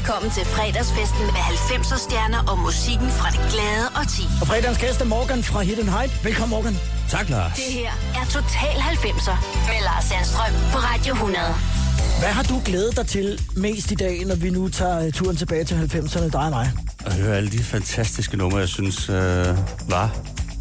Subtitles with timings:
[0.00, 4.22] velkommen til fredagsfesten med 90'er stjerner og musikken fra det glade og ti.
[4.40, 6.24] Og fredagens gæst er Morgan fra Hidden Height.
[6.24, 6.76] Velkommen, Morgan.
[7.10, 7.52] Tak, Lars.
[7.56, 9.36] Det her er Total 90'er
[9.68, 11.44] med Lars Sandstrøm på Radio 100.
[12.20, 15.36] Hvad har du glædet dig til mest i dag, når vi nu tager øh, turen
[15.36, 16.72] tilbage til 90'erne, dig og mig?
[17.06, 19.46] At høre alle de fantastiske numre, jeg synes øh,
[19.88, 20.16] var,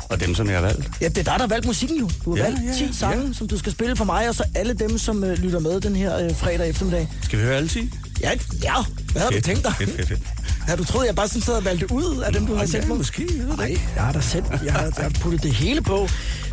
[0.09, 0.89] og dem, som jeg har valgt.
[1.01, 2.09] Ja, det er dig, der har valgt musikken jo.
[2.25, 3.33] Du har Ja, valgt ja, 10 sange, ja.
[3.33, 5.95] som du skal spille for mig, og så alle dem, som øh, lytter med den
[5.95, 7.07] her øh, fredag eftermiddag.
[7.23, 7.91] Skal vi høre alle 10?
[8.21, 8.31] Ja,
[8.63, 8.73] ja.
[9.11, 9.73] Hvad har du tænkt dig?
[9.77, 10.21] Fedt, fedt, fedt.
[10.67, 12.87] Har du troet, jeg bare sådan sad og valgte ud af dem, du har sendt
[12.87, 12.97] mig?
[12.97, 15.81] måske, jeg ved Nej, jeg har da selv, jeg har, jeg har puttet det hele
[15.81, 16.09] på.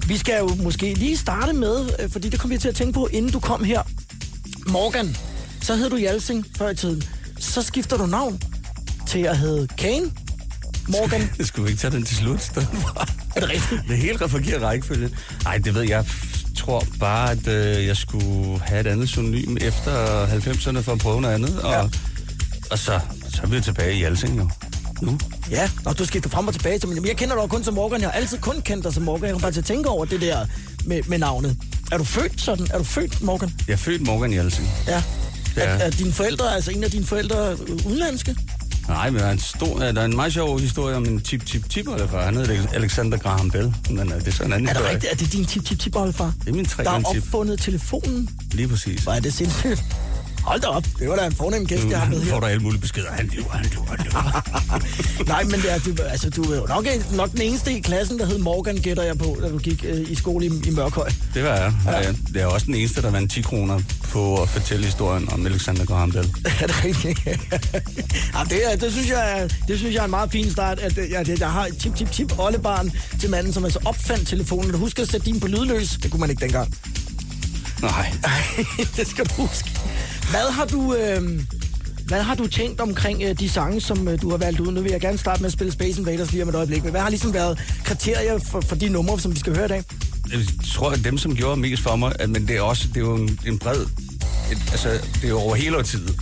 [0.06, 2.92] Vi skal jo måske lige starte med, øh, fordi det kom vi til at tænke
[2.92, 3.82] på, inden du kom her.
[4.66, 5.16] Morgan,
[5.62, 7.02] så hed du Jalsing før i tiden.
[7.38, 8.42] Så skifter du navn
[9.06, 10.10] til at hedde Kane.
[10.88, 12.40] Morgan, Jeg skulle ikke tage den til slut.
[12.56, 13.82] er det rigtigt?
[13.88, 15.10] Det er helt forkert rækkefølge.
[15.44, 16.06] Nej, det ved jeg.
[16.56, 21.20] Tror bare, at øh, jeg skulle have et andet synonym efter 90'erne for at prøve
[21.20, 21.60] noget andet.
[21.62, 21.82] Og, Ja.
[22.70, 23.00] og så,
[23.34, 24.50] så er vi tilbage i Alsing jo.
[25.02, 25.18] Nu.
[25.50, 28.00] Ja, og du skifter frem og tilbage til, men jeg kender dig kun som Morgan.
[28.00, 29.22] Jeg har altid kun kendt dig som Morgan.
[29.24, 30.46] Jeg kommer bare til at tænke over det der
[30.84, 31.56] med, med navnet.
[31.92, 32.66] Er du født sådan?
[32.70, 33.52] Er du født, Morgan?
[33.68, 34.68] Jeg er født Morgan Jalsing.
[34.86, 35.02] Ja.
[35.56, 35.62] Ja.
[35.62, 38.36] Er, er dine forældre, altså en af dine forældre øh, udenlandske?
[38.88, 41.46] Nej, men der er en, stor, der er en meget sjov historie om en tip
[41.46, 44.68] tip tip for Han hedder Alexander Graham Bell, men øh, det er sådan en anden
[44.68, 45.12] Er det rigtigt?
[45.12, 47.22] Er det din tip tip tip oldefar Det er min tre Der tip.
[47.22, 48.28] opfundet telefonen?
[48.52, 49.02] Lige præcis.
[49.02, 49.84] Hvor er det sindssygt.
[50.46, 50.84] Hold da op.
[50.98, 52.40] Det var da en fornem gæst, jeg har med får her.
[52.40, 53.10] du alle mulige beskeder.
[53.10, 55.26] Han lyver, han lyver, han lyver.
[55.32, 58.18] Nej, men det er, du, altså, du er jo nok, nok den eneste i klassen,
[58.18, 61.10] der hed Morgan, gætter jeg på, da du gik øh, i skole i, i Mørkhøj.
[61.34, 61.72] det var jeg.
[61.86, 62.12] Ja.
[62.34, 65.84] Det er også den eneste, der vandt 10 kroner på at fortælle historien om Alexander
[65.84, 66.28] Graham Bell.
[66.60, 67.26] Er det rigtigt?
[67.26, 70.78] ja, det, er, det, synes jeg, er- det synes jeg er en meget fin start,
[70.78, 74.28] at øh, jeg, jeg har et tip, tip, tip oldebarn til manden, som altså opfandt
[74.28, 74.70] telefonen.
[74.72, 75.98] Du husker at sætte din på lydløs.
[76.02, 76.74] Det kunne man ikke dengang.
[77.86, 78.12] Nej.
[78.96, 79.70] det skal du huske.
[80.30, 81.40] Hvad har du, øh,
[82.06, 84.72] hvad har du tænkt omkring øh, de sange, som øh, du har valgt ud?
[84.72, 86.82] Nu vil jeg gerne starte med at spille Space Invaders lige om et øjeblik.
[86.82, 89.68] Men hvad har ligesom været kriterier for, for de numre, som vi skal høre i
[89.68, 89.84] dag?
[90.32, 90.40] Jeg
[90.74, 93.00] tror, at dem, som gjorde mest for mig, at, men det er også det er
[93.00, 93.80] jo en, en bred...
[94.52, 96.16] Et, altså, det er jo over hele årtiet,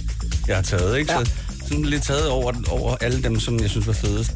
[0.49, 1.12] jeg har taget, ikke?
[1.12, 1.25] Ja.
[1.25, 1.31] Så
[1.69, 4.31] sådan lidt taget over, over alle dem, som jeg synes var fedest.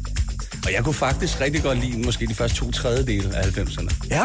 [0.65, 4.07] Og jeg kunne faktisk rigtig godt lide måske de første to tredjedele af 90'erne.
[4.09, 4.21] Ja.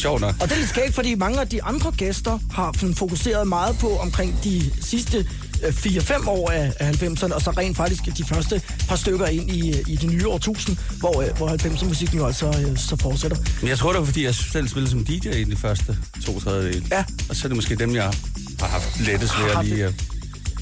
[0.00, 0.34] Sjovt nok.
[0.40, 3.96] Og det er lidt skægt, fordi mange af de andre gæster har fokuseret meget på
[3.98, 5.26] omkring de sidste
[5.64, 9.50] øh, 4-5 år af af 90'erne, og så rent faktisk de første par stykker ind
[9.50, 13.36] i, øh, i det nye årtusind, hvor, øh, hvor 90'er-musikken jo altså øh, så fortsætter.
[13.60, 16.40] Men jeg tror, det var, fordi jeg selv spillede som DJ i de første to
[16.40, 16.84] tredjedele.
[16.90, 17.04] Ja.
[17.28, 18.12] Og så er det måske dem, jeg
[18.60, 19.86] har haft lettest ved at lige...
[19.86, 19.92] øh,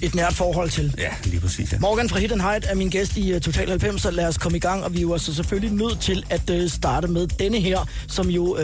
[0.03, 0.95] Et nært forhold til.
[0.99, 1.79] Ja, lige præcis, ja.
[1.79, 4.57] Morgan fra Hidden Height er min gæst i uh, Total 90, så lad os komme
[4.57, 7.61] i gang, og vi er jo altså selvfølgelig nødt til at uh, starte med denne
[7.61, 8.61] her, som jo uh,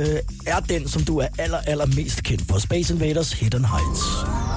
[0.46, 2.58] er den, som du er aller, aller mest kendt for.
[2.58, 4.53] Space Invaders Hidden Heights.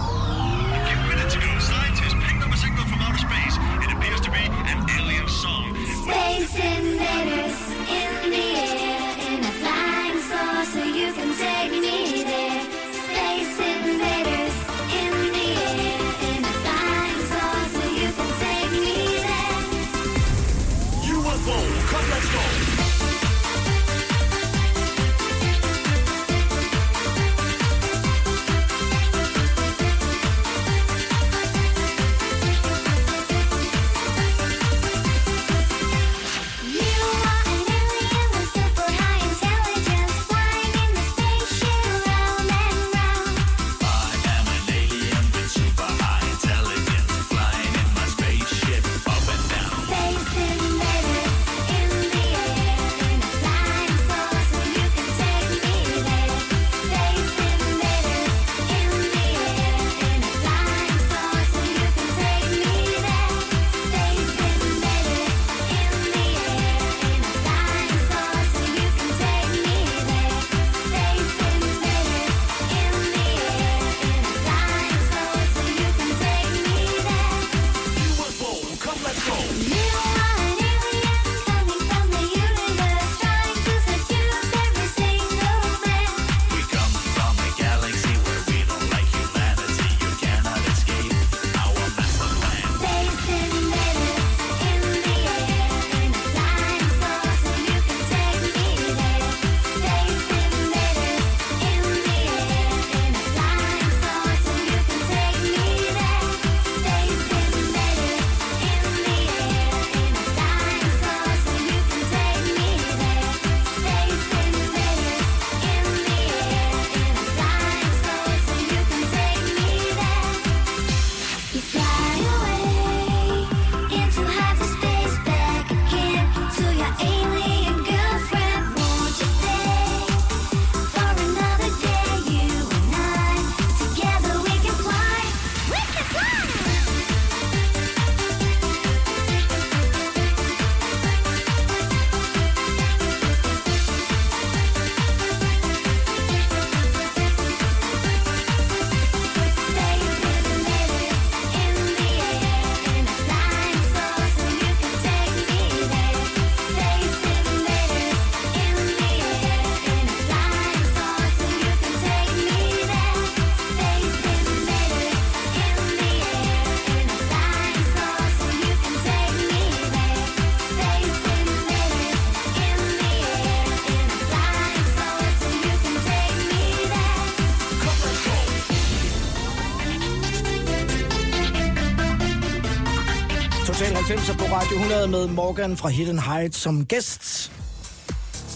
[184.87, 187.51] 100 med Morgan fra Hidden Heights som gæst.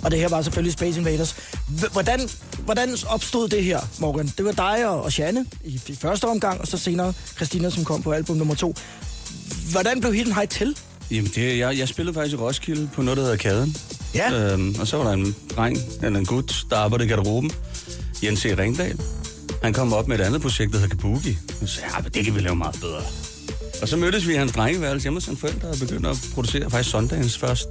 [0.03, 1.35] Og det her var selvfølgelig Space Invaders.
[1.91, 2.29] Hvordan,
[2.65, 4.31] hvordan opstod det her, Morgan?
[4.37, 7.85] Det var dig og, og Janne i, i første omgang, og så senere Christina, som
[7.85, 8.75] kom på album nummer to.
[9.71, 10.77] Hvordan blev Hidden Heights til?
[11.11, 13.77] Jamen, det, jeg, jeg spillede faktisk i Roskilde på noget, der hedder Kaden.
[14.15, 14.53] Ja.
[14.53, 17.51] Øhm, og så var der en dreng, eller en gut, der arbejdede i garderoben.
[18.23, 18.57] Jens E.
[18.57, 18.99] Ringdal.
[19.63, 21.37] Han kom op med et andet projekt, der hedder Kabuki.
[21.61, 23.01] Og sagde, ja, det kan vi lave meget bedre.
[23.81, 26.69] Og så mødtes vi i hans drengeværelse hjemme hos hans forældre og begyndte at producere
[26.69, 27.67] faktisk Sundance først.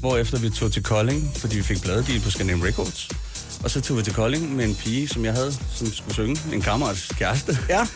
[0.00, 3.08] Hvorefter vi tog til Kolding, fordi vi fik bladedeal på Scandinavian Records.
[3.64, 6.40] Og så tog vi til Kolding med en pige, som jeg havde, som skulle synge.
[6.52, 7.58] En kammerats kæreste.
[7.68, 7.86] Ja.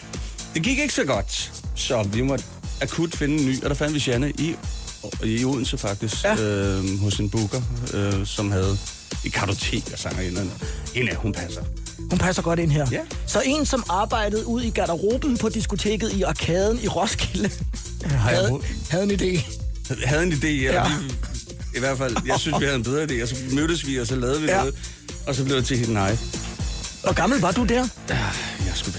[0.55, 2.45] Det gik ikke så godt, så vi måtte
[2.83, 4.55] akut finde en ny, og der fandt vi Janne i,
[5.25, 6.37] i Odense faktisk, Ja.
[6.43, 7.63] øh, hos en booker,
[7.95, 8.79] øh, som havde
[9.25, 10.51] et kartotek af sangerinderne.
[10.95, 11.63] En af, hun passer.
[11.99, 12.87] Hun passer godt ind her.
[12.93, 13.01] Ja.
[13.27, 17.51] Så en, som arbejdede ud i garderoben på diskoteket i Arkaden i Roskilde,
[18.05, 18.61] havde,
[18.91, 19.43] havde en idé.
[20.05, 20.73] Havde en idé, Ja.
[20.75, 20.91] ja.
[21.77, 24.07] i hvert fald, jeg synes, vi havde en bedre idé, og så mødtes vi, og
[24.07, 24.59] så lavede vi Ja.
[24.59, 24.75] noget,
[25.27, 26.19] og så blev det til Hidden High.
[27.03, 27.89] Hvor gammel var du der?
[28.09, 28.99] Jeg skulle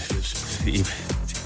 [0.68, 0.86] i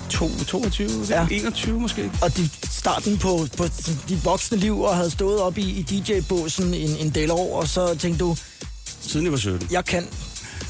[0.10, 1.22] to, 22, Ja.
[1.22, 1.28] ja.
[1.32, 2.12] 21 måske.
[2.22, 3.66] Og de, starten på, på
[4.10, 7.68] dit voksne liv, og havde stået op i, i DJ-båsen en, en del år, og
[7.68, 8.38] så tænkte du,
[9.02, 9.68] Siden jeg var 17.
[9.72, 10.08] jeg kan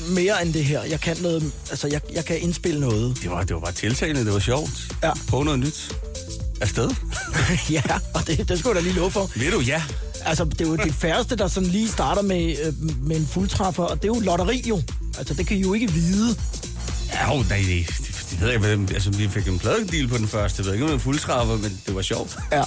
[0.08, 0.84] mere end det her.
[0.84, 3.18] Jeg kan noget, altså jeg, jeg kan indspille noget.
[3.22, 4.94] Det var, det var bare tiltagende, det var sjovt.
[5.04, 5.12] Ja.
[5.28, 5.96] Prøv noget nyt.
[6.62, 6.90] Afsted.
[7.70, 7.82] ja,
[8.14, 9.30] og det, det skulle jeg da lige love for.
[9.36, 9.84] Ved du, ja.
[10.26, 12.74] Altså, det er jo de færreste, der sådan lige starter med, øh,
[13.08, 14.82] med en fuldtræffer, og det er jo lotteri jo.
[15.18, 16.36] Altså, det kan I jo ikke vide.
[17.14, 17.88] Ja, jo, nej, det,
[18.32, 18.94] det, ved jeg ikke.
[18.94, 20.62] Altså, vi fik en pladedeal på den første.
[20.62, 22.38] Jeg ved ikke, om var fuldtræffer, men det var sjovt.
[22.52, 22.64] Ja.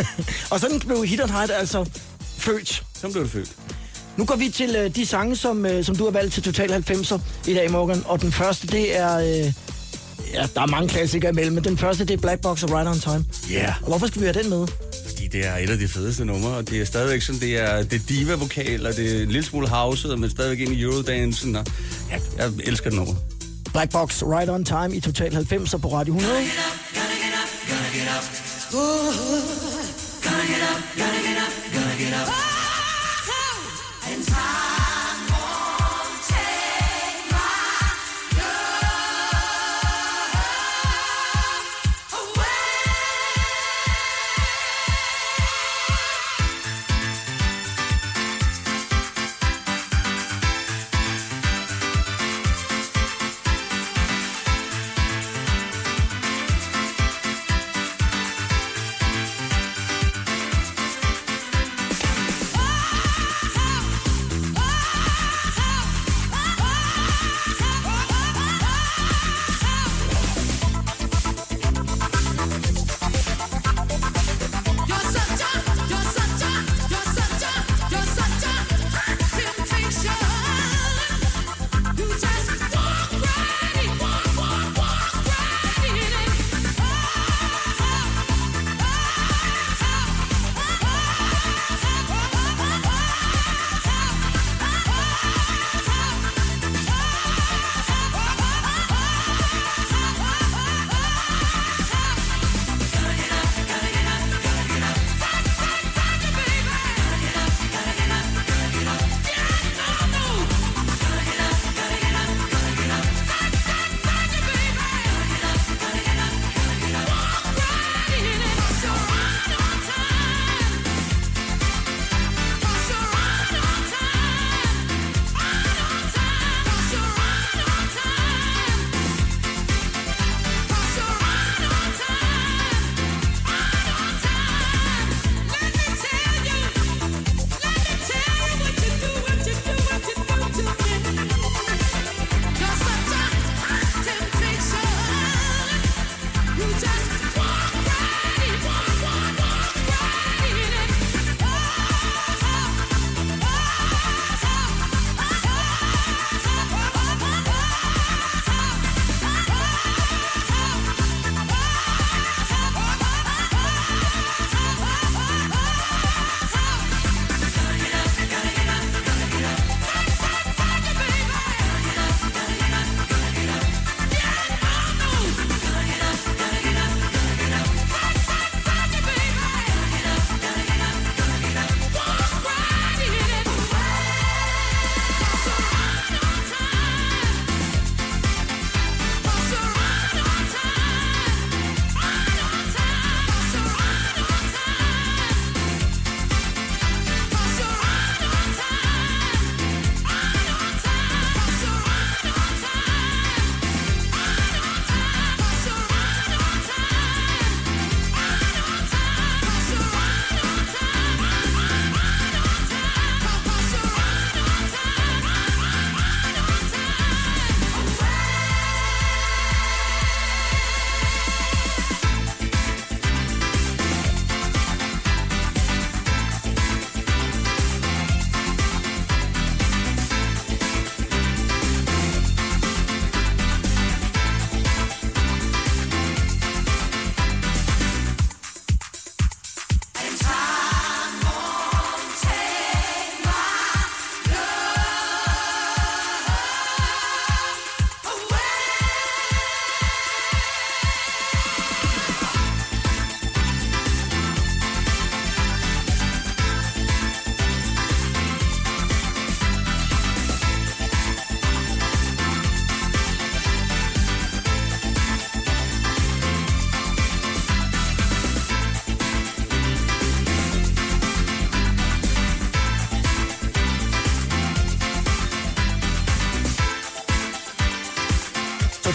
[0.50, 1.90] og sådan blev Hit and Hide altså
[2.38, 2.82] født.
[3.00, 3.50] Så blev det født.
[4.16, 6.72] Nu går vi til øh, de sange, som, øh, som du har valgt til Total
[6.72, 8.02] 90'er i dag, Morgan.
[8.06, 9.18] Og den første, det er...
[9.18, 9.52] Øh,
[10.32, 12.88] ja, der er mange klassikere imellem, men den første, det er Black Box og Right
[12.88, 13.24] On Time.
[13.50, 13.62] Ja.
[13.62, 13.82] Yeah.
[13.82, 14.66] Og hvorfor skal vi have den med?
[15.08, 17.82] Fordi det er et af de fedeste numre, og det er stadigvæk sådan, det er,
[17.82, 21.66] det diva-vokal, og det er en lille smule house, men stadigvæk ind i Eurodance, og
[22.10, 23.14] ja, jeg elsker den nummer.
[23.72, 26.34] Black Box, Right On Time i Total 90'er på Radio 100.
[26.34, 28.24] Gotta get up, gotta get up, gotta get up.
[28.74, 29.12] Ooh,
[30.24, 31.65] gotta get up, gotta get up.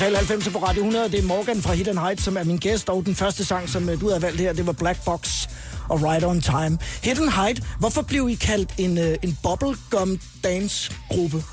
[0.02, 1.12] Total 90 på Radio 100.
[1.12, 2.90] Det er Morgan fra Hidden Heights, som er min gæst.
[2.90, 5.48] Og den første sang, som øh, du har valgt her, det var Black Box
[5.90, 6.78] og Right on Time.
[7.04, 11.44] Hidden Height, hvorfor blev I kaldt en, øh, en bubblegum dance gruppe?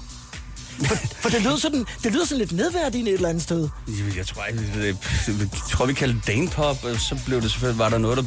[0.86, 3.68] For, for det, lyder sådan, det lyder sådan lidt nedværdigende et eller andet sted.
[4.16, 4.94] Jeg tror, ikke, jeg, øh,
[5.40, 8.16] jeg tror, vi kaldte det Dane Pop, og så blev det selvfølgelig, var der noget,
[8.16, 8.24] der,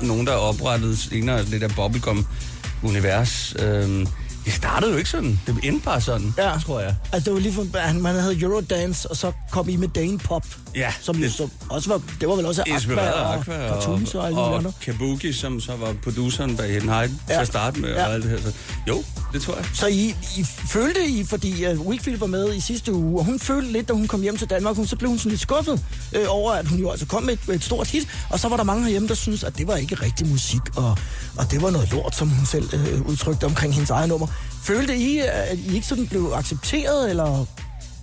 [0.00, 3.56] nogen, der oprettede senere det der bubblegum-univers.
[3.58, 4.06] Øhm,
[4.46, 5.40] det startede jo ikke sådan.
[5.46, 6.52] Det endte bare sådan, Ja.
[6.66, 6.94] tror jeg.
[7.12, 10.18] Altså, det var lige for, at man havde Eurodance, og så kom I med Dane
[10.18, 10.46] Pop.
[10.74, 14.14] Ja, Som det- så også var, det var vel også Aqua og Aqua og, Cartoons
[14.14, 14.74] og, og, og andet.
[14.82, 17.00] Kabuki, som så var produceren bag Hidden ja.
[17.00, 17.06] Ja.
[17.06, 18.06] til at starte med, Ja.
[18.06, 18.38] og alt det her.
[18.38, 18.52] Så,
[18.88, 19.04] jo,
[19.36, 19.64] det tror jeg.
[19.74, 23.38] Så I, I følte I, fordi uh, Wickfield var med i sidste uge, og hun
[23.38, 25.84] følte lidt, da hun kom hjem til Danmark, hun, så blev hun sådan lidt skuffet
[26.12, 28.56] øh, over, at hun jo altså kom med et, et stort hit, og så var
[28.56, 30.98] der mange herhjemme, der syntes, at det var ikke rigtig musik, og,
[31.38, 34.26] og det var noget lort, som hun selv øh, udtrykte omkring hendes eget nummer.
[34.62, 37.46] Følte I, at I ikke sådan blev accepteret, eller,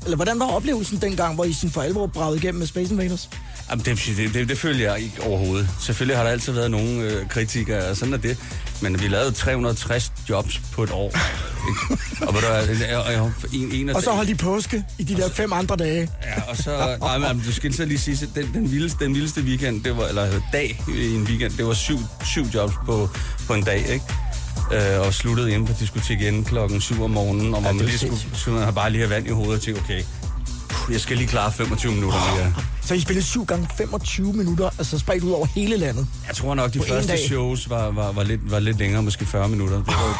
[0.03, 3.29] eller hvordan var oplevelsen dengang, hvor I sådan for alvor bragede igennem med Space Invaders?
[3.69, 5.69] Jamen, det, det, det, det følger jeg ikke overhovedet.
[5.81, 8.37] Selvfølgelig har der altid været nogle øh, kritikere, og sådan er det.
[8.81, 11.07] Men vi lavede 360 jobs på et år.
[11.69, 12.03] ikke?
[12.27, 15.53] og, hvad, og, og, en, en Og så holdt I påske i de der fem
[15.53, 16.09] andre dage.
[16.23, 16.97] Ja, og så...
[16.99, 20.07] Nej, men du skal så lige sige, den, den, vildeste, den vildeste weekend, det var,
[20.07, 23.09] eller dag i en weekend, det var syv, syv jobs på,
[23.47, 24.05] på en dag, ikke?
[24.71, 27.97] Øh, og sluttede hjemme på diskotek igen klokken 7 om morgenen, og Ja, man lige
[27.97, 30.03] skulle, skulle man bare lige have vand i hovedet og tænke, okay,
[30.91, 32.53] jeg skal lige klare 25 minutter mere.
[32.81, 36.07] Så I spillede 7 gange 25 minutter, altså spredt ud over hele landet.
[36.27, 39.25] Jeg tror nok, de På første shows var, var, var, lidt, var lidt længere, måske
[39.25, 39.75] 40 minutter.
[39.75, 40.19] Det var,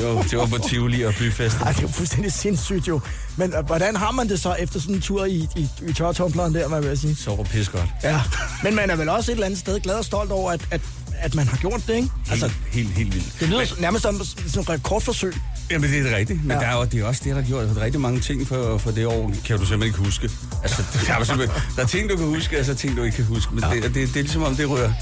[0.00, 1.56] det, var, det var på Tivoli og Byfest.
[1.56, 3.00] Ej, det er fuldstændig sindssygt jo.
[3.36, 6.54] Men øh, hvordan har man det så efter sådan en tur i, i, i tørretumbleren
[6.54, 7.16] der, hvad vil jeg sige?
[7.16, 7.86] Så var pis godt.
[8.02, 8.20] Ja.
[8.62, 10.80] Men man er vel også et eller andet sted glad og stolt over, at, at,
[11.20, 12.08] at man har gjort det, ikke?
[12.30, 13.40] Altså, Altså, helt, helt vildt.
[13.40, 15.34] det lyder nærmest som sådan et rekordforsøg.
[15.70, 16.44] Jamen, det er rigtigt.
[16.44, 16.56] Men Ja.
[16.56, 18.90] der er, jo, det er også det, der har gjort rigtig mange ting for, for
[18.90, 20.30] det år, kan du simpelthen ikke huske.
[20.62, 23.16] Altså, der er, der er ting, du kan huske, og så er ting, du ikke
[23.16, 23.54] kan huske.
[23.54, 23.70] Men ja.
[23.74, 24.92] det, det, det, er ligesom om, det rører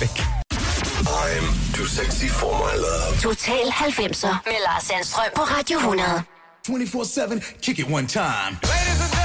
[0.00, 0.20] væk.
[1.00, 3.20] I'm too sexy for my love.
[3.22, 6.22] Total 90'er med Lars Sandstrøm på Radio 100.
[6.68, 8.52] 24-7, kick it one time.
[8.62, 9.19] Ladies and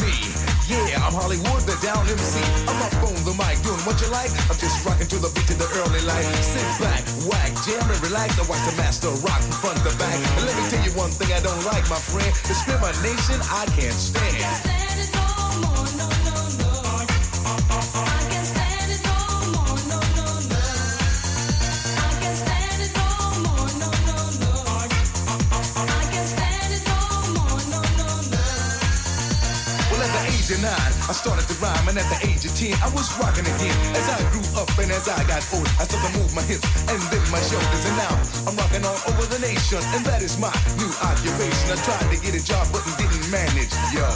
[0.00, 0.14] Me.
[0.66, 2.40] Yeah, I'm Hollywood, the down MC.
[2.66, 4.32] I'm up on the mic, doing what you like.
[4.48, 6.24] I'm just rocking to the beat to the early light.
[6.40, 8.34] Sit back, whack, jam and relax.
[8.40, 10.16] I watch the master rock from front to back.
[10.16, 12.32] And let me tell you one thing I don't like, my friend.
[12.48, 14.74] Discrimination I can't stand.
[15.62, 16.23] Well,
[31.06, 33.76] I started to rhyme, and at the age of ten, I was rocking again.
[33.92, 36.64] As I grew up and as I got old, I started to move my hips
[36.88, 38.14] and then my shoulders, and now
[38.48, 41.68] I'm rocking all over the nation, and that is my new occupation.
[41.68, 44.08] I tried to get a job, but didn't manage, yo,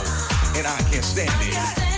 [0.57, 1.88] and I can't stand it.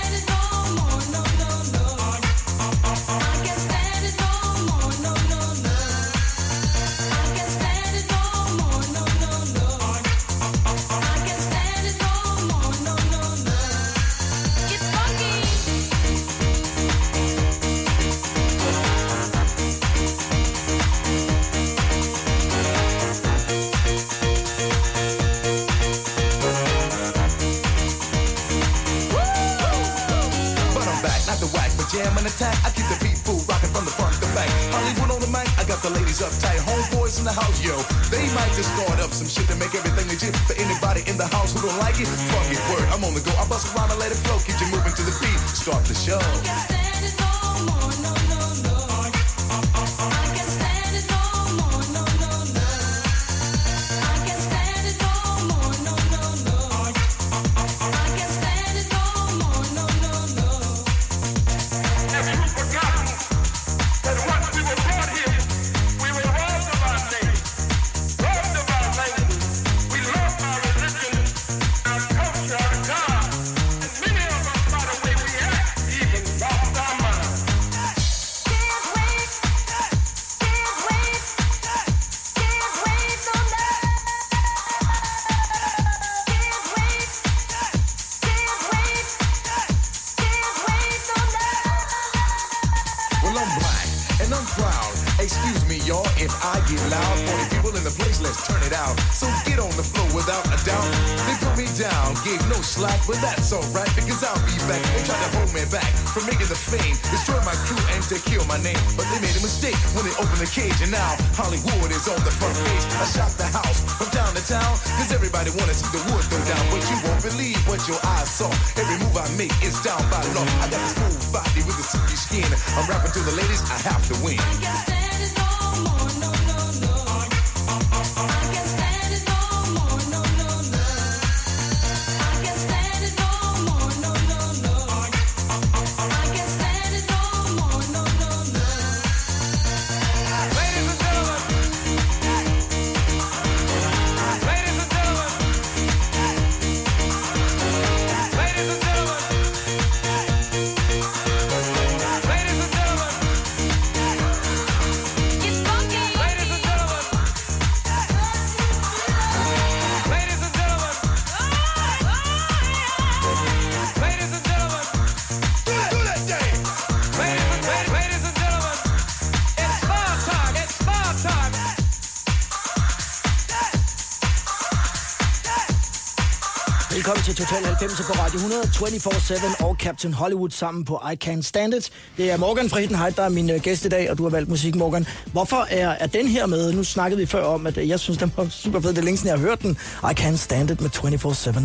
[177.41, 181.89] Total 90 på Radio 100, 24-7 og Captain Hollywood sammen på I Can't Stand It.
[182.17, 184.23] Det er Morgan fra Hidden Height, der er min øh, gæst i dag, og du
[184.23, 185.07] har valgt musik, Morgan.
[185.31, 186.73] Hvorfor er, er den her med?
[186.73, 188.89] Nu snakkede vi før om, at øh, jeg synes, den var super fed.
[188.89, 189.77] Det er længe siden, jeg har hørt den.
[190.03, 191.59] I Can't Stand It med 24-7.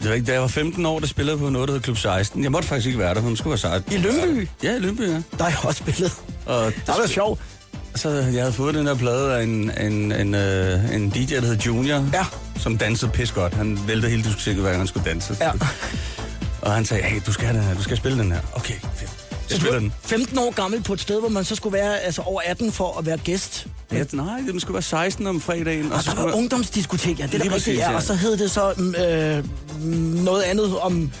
[0.00, 1.96] Det var ikke, da jeg var 15 år, der spillede på noget, der hed Klub
[1.96, 2.42] 16.
[2.42, 3.82] Jeg måtte faktisk ikke være der, for man skulle være sejt.
[3.92, 5.22] I Lyngby, Ja, i Lyngby, ja.
[5.38, 6.12] der er jeg også spillet.
[6.46, 7.40] Og Det var sjovt.
[7.94, 11.40] Så jeg havde fået den der plade af en, en, en, øh, en DJ, der
[11.46, 12.24] hed Junior, Ja.
[12.60, 13.54] som dansede pis godt.
[13.54, 15.36] Han væltede hele diskoteket, hver gang han skulle danse.
[15.40, 15.50] Ja.
[16.62, 18.40] Og han sagde, hey, du skal have den her, du skal spille den her.
[18.52, 19.10] Okay, fedt.
[19.50, 19.92] Jeg spiller er den.
[20.02, 22.98] 15 år gammel på et sted, hvor man så skulle være altså, over 18 for
[22.98, 23.66] at være gæst.
[23.92, 25.92] Ja, nej, det skulle være 16 om fredagen.
[25.92, 27.94] Og så der var ungdomsdiskotek, ja, det er da rigtigt, ja.
[27.94, 29.44] Og så hed det så mm, øh,
[29.80, 29.90] mm,
[30.24, 31.12] noget andet om,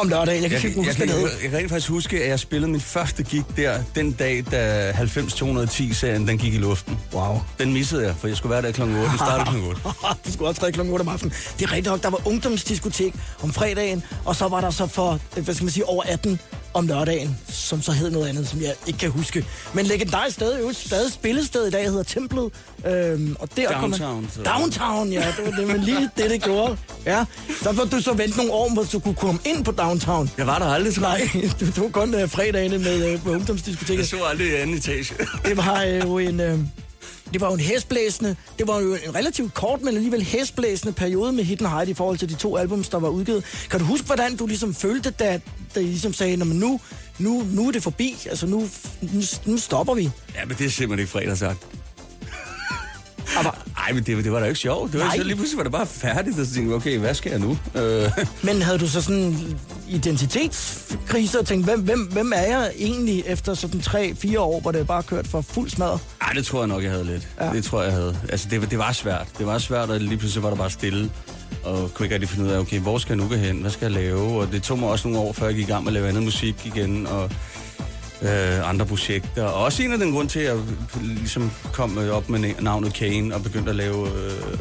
[0.00, 0.42] om lørdagen.
[0.42, 1.20] Jeg kan Jeg, ikke jeg, huske, jeg, hed.
[1.20, 4.44] jeg, jeg kan rent faktisk huske, at jeg spillede min første gig der, den dag,
[4.50, 6.98] da 90-210-serien den gik i luften.
[7.12, 7.40] Wow.
[7.58, 8.82] Den missede jeg, for jeg skulle være der kl.
[8.82, 8.94] 8.
[8.94, 9.68] Den startede kl.
[9.68, 9.80] 8.
[10.26, 10.80] du skulle optræde kl.
[10.80, 11.34] 8 om aftenen.
[11.58, 15.20] Det er rigtigt nok, der var ungdomsdiskotek om fredagen, og så var der så for,
[15.40, 16.40] hvad skal man sige, over 18
[16.78, 19.44] om lørdagen, som så hed noget andet, som jeg ikke kan huske.
[19.74, 22.52] Men legendarisk sted, jo stadig spillested i dag, hedder Templet.
[22.86, 26.30] Øhm, og der kom man- Downtown, så- Downtown, ja, det var det, men lige det,
[26.30, 26.76] det gjorde.
[27.06, 27.24] Ja,
[27.62, 30.30] så var du så vente nogle år, hvor du kunne komme ind på Downtown.
[30.38, 31.02] Jeg var der aldrig, jeg.
[31.02, 34.08] Nej, du tog kun øh, fredagene med, med Jeg ungdomsdiskoteket.
[34.08, 35.14] så aldrig i anden etage.
[35.44, 36.40] Det var øh, jo en...
[36.40, 36.58] Øh,
[37.32, 41.32] det var jo en hæsblæsende, det var jo en relativt kort, men alligevel hæsblæsende periode
[41.32, 43.44] med Hidden Heidi i forhold til de to albums, der var udgivet.
[43.70, 45.40] Kan du huske, hvordan du ligesom følte, da,
[45.74, 46.80] da I ligesom sagde, nu,
[47.18, 48.68] nu, nu er det forbi, altså nu,
[49.02, 50.10] nu, nu stopper vi?
[50.34, 51.66] Ja, men det er simpelthen ikke fredag sagt.
[53.38, 54.92] Aber, Nej, men det, det var da ikke sjovt.
[54.92, 55.16] Det var Nej.
[55.16, 57.58] så lige pludselig var det bare færdigt, og så tænkte okay, hvad skal jeg nu?
[57.74, 58.10] Øh,
[58.42, 59.36] men havde du så sådan
[59.88, 64.86] identitetskrise og tænkte, hvem, hvem, hvem er jeg egentlig efter sådan 3-4 år, hvor det
[64.86, 65.98] bare kørt for fuld smad?
[66.20, 67.28] ej, det tror jeg nok, jeg havde lidt.
[67.40, 67.50] Ja.
[67.52, 68.18] Det tror jeg, jeg havde.
[68.28, 69.26] Altså, det, var- det var svært.
[69.38, 71.10] Det var svært, og lige pludselig var der bare stille.
[71.64, 73.56] Og kunne ikke rigtig finde ud af, okay, hvor skal jeg nu gå hen?
[73.56, 74.40] Hvad skal jeg lave?
[74.40, 76.08] Og det tog mig også nogle år, før jeg gik i gang med at lave
[76.08, 77.30] andet musik igen, og
[78.22, 79.44] øh, andre projekter.
[79.44, 80.56] Og også en af den grund til, at jeg
[81.02, 84.58] ligesom kom op med navnet Kane, og begyndte at lave øh,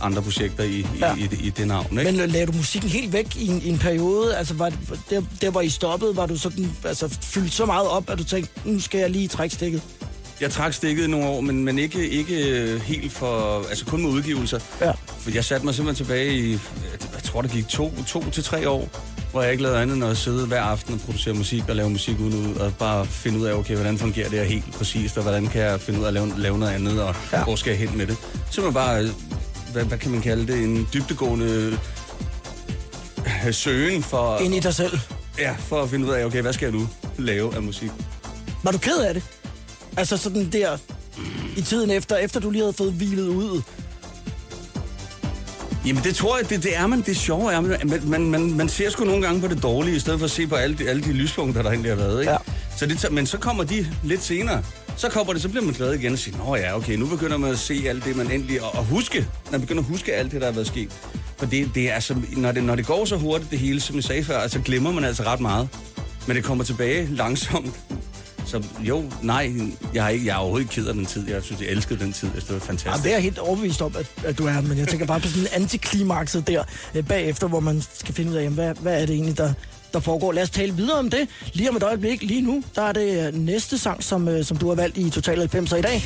[0.00, 1.14] andre projekter i, Ja.
[1.16, 1.98] i, i, i det navn.
[1.98, 2.12] Ikke?
[2.12, 4.36] Men øh, lagde du musikken helt væk i en, i en periode?
[4.36, 4.78] Altså, var det,
[5.10, 8.24] der, der, hvor I stoppede, var du sådan, altså, fyldt så meget op, at du
[8.24, 9.82] tænkte, nu skal jeg lige trække stikket?
[10.40, 13.64] Jeg trak stikket nogle år, men, men ikke, ikke øh, helt for...
[13.68, 14.58] Altså kun med udgivelser.
[14.80, 14.92] Ja.
[15.18, 16.50] For jeg satte mig simpelthen tilbage i...
[17.14, 18.88] Jeg tror, der gik to, to til tre år,
[19.34, 21.90] hvor jeg ikke lavede andet end at sidde hver aften og producere musik og lave
[21.90, 25.16] musik uden ud, og bare finde ud af, okay, hvordan fungerer det her helt præcist,
[25.16, 27.44] og hvordan kan jeg finde ud af at lave, lave noget andet, og Ja.
[27.44, 28.16] hvor skal jeg hen med det.
[28.50, 29.10] Så man bare, øh,
[29.72, 31.78] hvad, hvad kan man kalde det, en dybtegående
[33.46, 34.98] øh, søgen for, Ind i dig selv.
[35.38, 37.90] ja, for at finde ud af, okay, hvad skal jeg nu lave af musik.
[38.62, 39.22] Var du ked af det?
[39.96, 40.76] Altså sådan der,
[41.56, 43.62] i tiden efter, efter du lige havde fået hvilet ud.
[45.86, 47.00] Jamen det tror jeg, det, det er man.
[47.00, 49.98] Det sjove er, man, man, man, man ser sgu nogle gange på det dårlige, i
[49.98, 52.20] stedet for at se på alle de, alle de lyspunkter, der egentlig har været.
[52.20, 52.32] Ikke?
[52.32, 52.38] Ja.
[52.76, 54.62] Så det, men så kommer de lidt senere.
[54.96, 57.36] Så kommer det, så bliver man glad igen og siger, nå ja, okay, nu begynder
[57.36, 58.62] man at se alt det, man endelig...
[58.62, 60.92] Og, og huske, man begynder at huske alt det, der har været sket.
[61.36, 63.96] For det, det er altså, når det, når det går så hurtigt, det hele, som
[63.96, 65.68] jeg sagde før, så glemmer man altså ret meget.
[66.26, 67.80] Men det kommer tilbage langsomt.
[68.54, 69.52] Så jo, nej,
[69.94, 71.28] jeg er, ikke, jeg er overhovedet ikke ked af den tid.
[71.28, 72.28] Jeg synes, jeg elskede den tid.
[72.34, 73.04] Jeg synes, det var fantastisk.
[73.04, 75.28] det er jeg helt overbevist om, at, at du er, men jeg tænker bare på
[75.28, 76.62] sådan en antiklimakset der
[76.94, 79.52] øh, bagefter, hvor man skal finde ud af, jamen, hvad, hvad er det egentlig, der,
[79.92, 80.32] der foregår.
[80.32, 81.28] Lad os tale videre om det.
[81.52, 84.56] Lige om et øjeblik, lige nu, der er det øh, næste sang, som, øh, som
[84.56, 86.04] du har valgt i Total 90 i dag.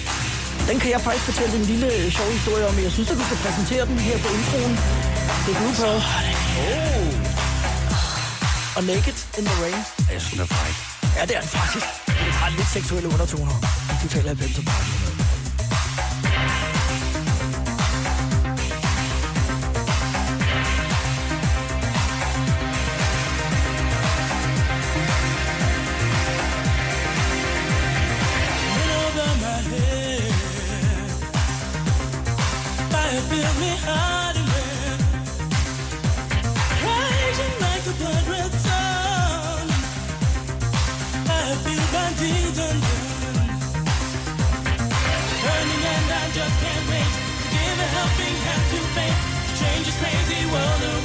[0.71, 3.23] Den kan jeg faktisk fortælle en lille øh, sjov historie om, jeg synes, at vi
[3.23, 4.73] skal præsentere den her på introen.
[5.45, 5.97] Det er Blue Pearl.
[5.97, 6.99] Oh.
[8.77, 9.83] Og Naked in the Rain.
[10.13, 10.77] Jeg synes, den er fræk.
[11.17, 12.08] Ja, det er den faktisk.
[12.25, 13.55] Det har lidt seksuelle undertoner.
[14.03, 15.19] Du taler 90 på radioen.
[29.01, 30.33] over my head.
[32.91, 34.18] Fire fill me hard
[50.51, 50.98] this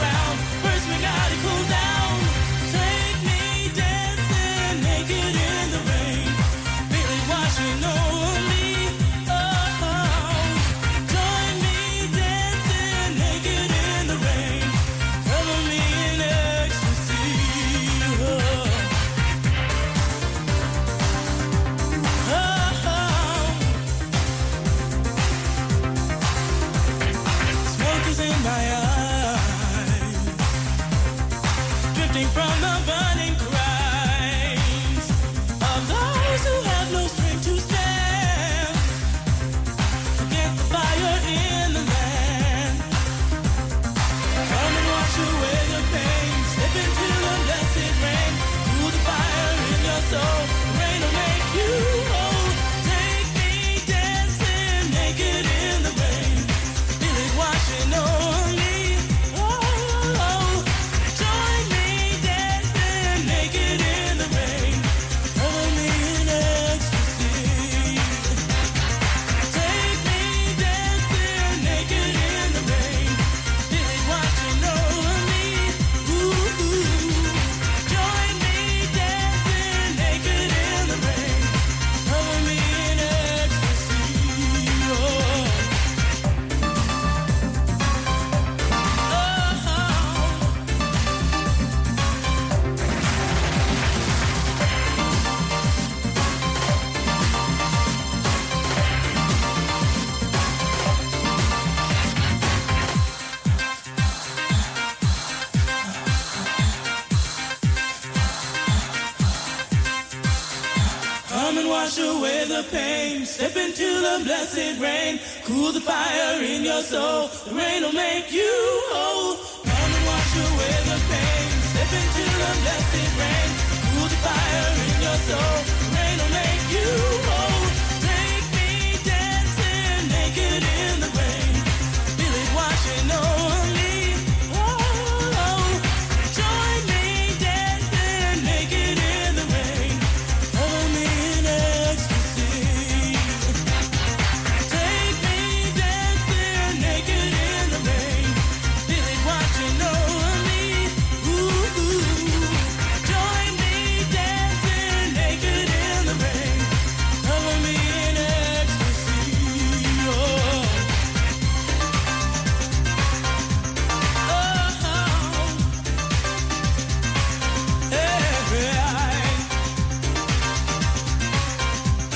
[114.53, 115.19] blessed rain.
[115.45, 117.27] Cool the fire in your soul.
[117.27, 118.83] The rain will make you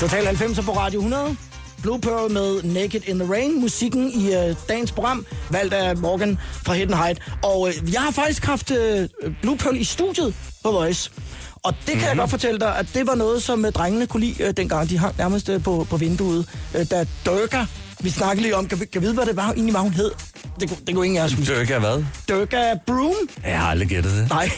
[0.07, 1.37] Total 90 på Radio 100.
[1.81, 3.59] Blue Pearl med Naked in the Rain.
[3.59, 7.19] Musikken i øh, dagens program, valgt af Morgan fra Hidden Height.
[7.43, 9.09] Og øh, jeg har faktisk haft øh,
[9.41, 11.11] Blue Pearl i studiet på Voice.
[11.55, 12.07] Og det kan mm-hmm.
[12.07, 14.89] jeg godt fortælle dig, at det var noget, som øh, drengene kunne lide øh, dengang.
[14.89, 16.49] De hang nærmest øh, på, på vinduet.
[16.75, 17.65] Øh, da Durga,
[17.99, 19.93] vi snakkede lige om, kan vi, kan vi vide, hvad det var egentlig, hvad hun
[19.93, 20.11] hed?
[20.59, 21.55] Det, det kunne ingen af os huske.
[21.55, 22.03] Dirk er hvad?
[22.29, 23.15] Durga Broom?
[23.45, 24.29] Jeg har aldrig gættet det.
[24.29, 24.51] Nej.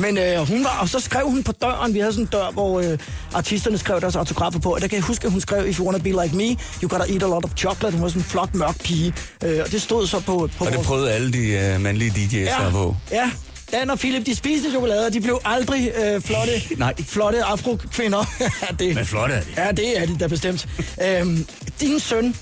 [0.00, 2.50] Men øh, hun var, og så skrev hun på døren, vi havde sådan en dør,
[2.52, 2.98] hvor øh,
[3.34, 5.86] artisterne skrev deres autografer på, og der kan jeg huske, at hun skrev, if you
[5.86, 6.44] wanna be like me,
[6.82, 7.92] you gotta eat a lot of chocolate.
[7.92, 10.22] Hun var sådan en flot, mørk pige, øh, og det stod så på,
[10.58, 12.70] på Og det vores- prøvede alle de uh, mandlige DJ's ja.
[12.70, 12.96] på.
[13.10, 13.30] Ja,
[13.72, 16.94] Dan og Philip, de spiste chokolade, og de blev aldrig øh, flotte, Nej.
[17.02, 18.24] flotte afro-kvinder.
[18.78, 19.46] Det, Men flot er de.
[19.56, 20.68] Ja, det er de da bestemt.
[21.02, 21.46] øhm,
[21.80, 22.34] din søn,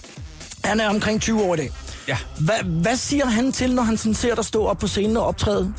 [0.65, 1.71] han er omkring 20 år i dag.
[2.09, 2.17] Ja.
[2.41, 5.27] Hva, hvad siger han til, når han sådan ser dig stå op på scenen og
[5.27, 5.75] optræde?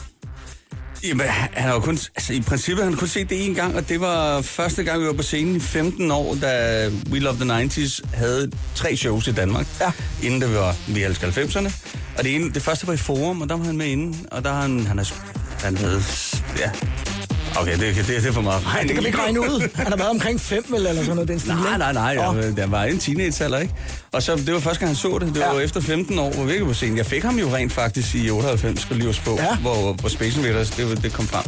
[1.03, 3.89] Jamen, han har jo kun, altså, i princippet han kun set det én gang, og
[3.89, 7.63] det var første gang, vi var på scenen i 15 år, da We Love the
[7.63, 9.67] 90s havde tre shows i Danmark.
[9.81, 9.91] Ja.
[10.23, 11.71] Inden det var Vi elsker 90'erne.
[12.17, 14.43] Og det, ene, det første var i Forum, og der var han med inde, og
[14.43, 15.13] der har han, han, er,
[15.63, 16.03] han havde,
[16.57, 16.71] ja,
[17.57, 18.87] Okay, det, det, det er for meget regn.
[18.87, 19.69] Det kan vi ikke regne ud.
[19.75, 21.27] Han har været omkring 5 eller sådan noget.
[21.27, 22.03] Den stil, Nej, nej, nej.
[22.03, 23.73] Jeg, der var en teenagealder, ikke?
[24.11, 25.33] Og så, det var første gang, han så det.
[25.33, 25.59] Det var Ja.
[25.59, 26.97] efter 15 år, hvor vi ikke på scenen.
[26.97, 29.55] Jeg fik ham jo rent faktisk i 98, skulle lige på, Ja.
[29.55, 31.43] hvor, hvor Space Invaders, det, var- det kom frem.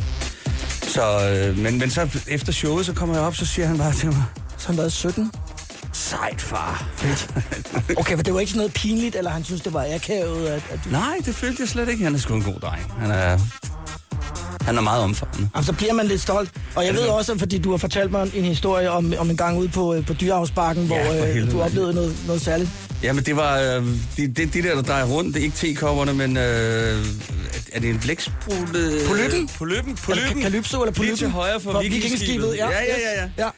[0.87, 3.93] Så, øh, men, men så efter showet, så kommer jeg op, så siger han bare
[3.93, 4.23] til mig,
[4.57, 5.31] Så han været 17.
[5.93, 6.87] sejt far.
[7.97, 10.63] Okay, for det var ikke sådan noget pinligt, eller han synes, det var akavet, at,
[10.71, 10.89] at du...
[10.89, 12.03] Nej, det følte jeg slet ikke.
[12.03, 12.81] Han er sgu en god dreng.
[12.99, 13.39] Han er,
[14.65, 15.49] han er meget omfavnende.
[15.55, 16.49] Jamen, så bliver man lidt stolt.
[16.75, 19.57] Og jeg ved også, fordi du har fortalt mig en historie om, om en gang
[19.59, 22.69] ude på, øh, på Dyrehavsbakken, hvor Ja, for øh, du oplevede noget, noget særligt.
[23.03, 23.85] Jamen, det var øh,
[24.17, 25.33] det, det, de der, der drejer rundt.
[25.33, 26.43] Det er ikke tekopperne, men øh,
[27.73, 28.55] er det en blæksprut?
[29.07, 29.49] Polyppen?
[29.57, 29.89] Polyppen?
[29.91, 30.41] Eller Polyppen?
[30.43, 31.17] Calypso eller Lige Polyppen?
[31.17, 32.69] til højre for, For vikingskibet, ja.
[32.69, 33.49] Ja, ja, ja, ja.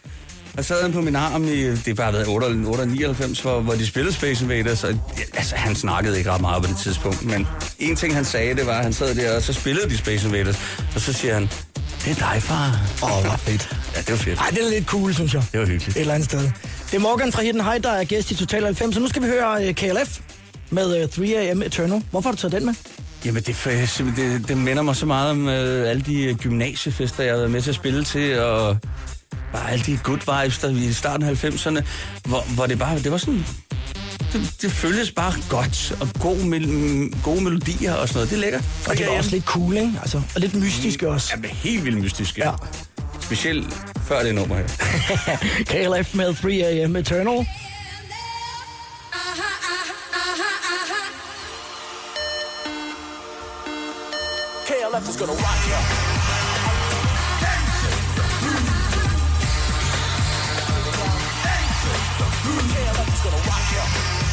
[0.62, 3.74] Så havde han på min arm i, det har været 8 eller 99, hvor, hvor
[3.74, 7.26] de spillede Space Invaders, og ja, altså, han snakkede ikke ret meget på det tidspunkt,
[7.26, 7.48] men
[7.80, 10.28] en ting han sagde, det var, at han sad der, og så spillede de Space
[10.28, 10.60] Invaders,
[10.96, 11.50] og så siger han,
[12.06, 12.80] det er dig, far.
[13.04, 13.78] Åh, oh, hvor fedt.
[13.96, 14.40] Ja, det var fedt.
[14.40, 15.44] Ej, det er lidt cool, synes jeg.
[15.52, 15.98] Det var hyggeligt.
[15.98, 16.52] Et eller andet sted.
[16.92, 19.22] Det er Morgan fra Hidden High, der er gæst i Total 90, så nu skal
[19.22, 20.20] vi høre uh, KLF
[20.70, 22.04] med uh, 3AM Eternal.
[22.12, 22.74] Hvorfor har du taget den med?
[23.26, 27.24] Jamen, det, det, det, det minder mig så meget om øh, alle de øh, gymnasiefester,
[27.24, 28.78] jeg har været med til at spille til, og
[29.54, 31.82] bare alle de good vibes, der i starten af 90'erne,
[32.26, 33.46] hvor, hvor det bare, det var sådan,
[34.34, 38.30] det, det føltes bare godt, og god mel- gode melodier og sådan noget.
[38.30, 38.64] Det er lækkert.
[38.88, 39.94] Og det var også lidt cool, ikke?
[40.02, 41.34] Altså, og lidt mystisk også.
[41.44, 42.38] Ja, helt vildt mystisk.
[42.38, 42.52] Ja.
[43.22, 43.74] Specielt
[44.08, 44.68] før det nummer her.
[46.02, 47.48] KLF med 3AM Eternal.
[54.68, 56.23] KLF is gonna rock ya.
[63.24, 64.33] Gonna rock ya.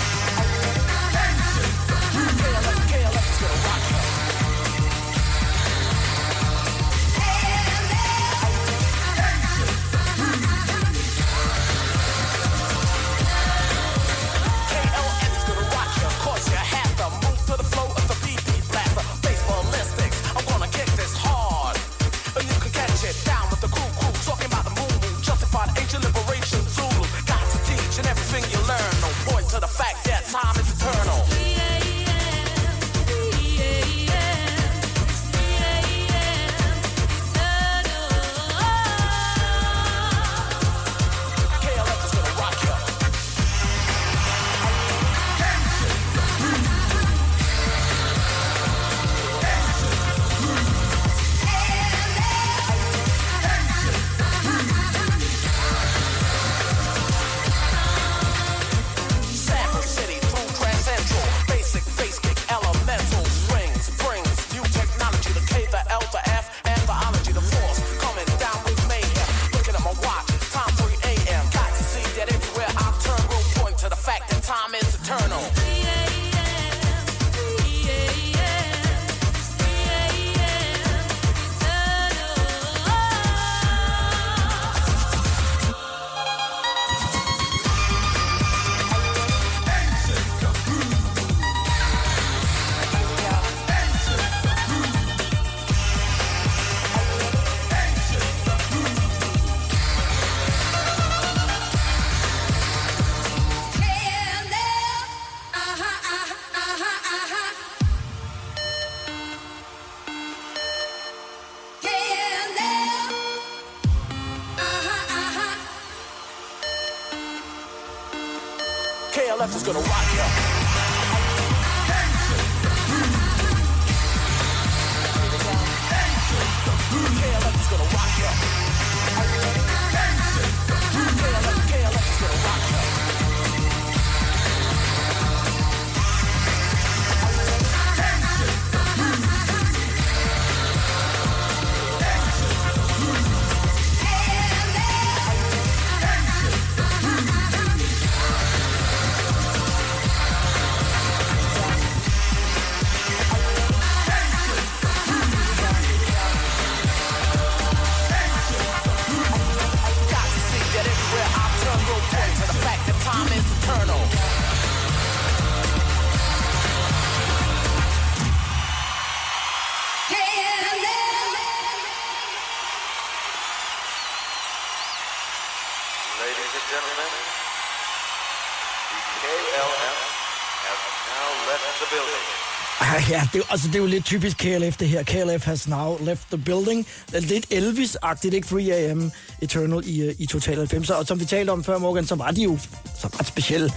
[183.20, 185.02] Ja, det, er altså, det er jo lidt typisk KLF, det her.
[185.02, 186.86] KLF has now left the building.
[187.12, 188.48] Det lidt Elvis-agtigt, ikke?
[188.48, 189.10] 3AM
[189.42, 190.90] Eternal i, øh, i Total 90.
[190.90, 192.58] Og som vi talte om før, Morgan, så var de jo
[193.00, 193.72] så ret specielle.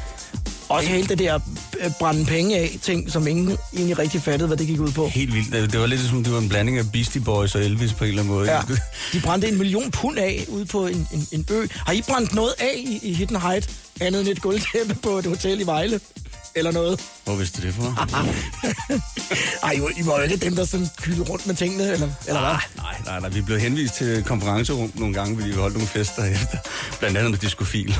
[0.69, 1.39] Også hele det der
[1.79, 5.07] øh, brænde penge af ting, som ingen egentlig rigtig fattede, hvad det gik ud på.
[5.07, 5.71] Helt vildt.
[5.71, 8.09] Det- var lidt som, det var en blanding af Beastie Boys og Elvis på en
[8.09, 8.51] eller anden måde.
[8.51, 8.61] Ja,
[9.13, 11.67] de brændte en million pund af ude på en, en, en ø.
[11.71, 13.69] Har I brændt noget af i, i Hidden Height?
[14.01, 15.99] Andet end et gulvtæppe på et hotel i Vejle?
[16.55, 17.01] Eller noget?
[17.23, 18.07] Hvor vidste du det for?
[19.67, 22.51] Ej, I var jo ikke dem, der sådan kyldte rundt med tingene, eller, eller hvad?
[22.51, 23.29] Nej, nej, nej, nej.
[23.29, 26.57] Vi blev henvist til konferencerum nogle gange, fordi vi holdt nogle fester efter.
[26.99, 27.89] Blandt andet med diskofil.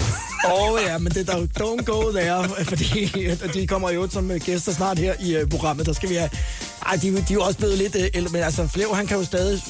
[0.45, 4.09] Åh oh, ja, men det er der don't go there, fordi øh, de kommer jo
[4.09, 5.85] som øh, gæster snart her i uh, programmet.
[5.85, 6.29] Der skal vi have...
[6.85, 7.95] Ej, de, de er jo også blevet lidt...
[7.95, 9.61] Uh, men altså, Flev, han kan jo stadig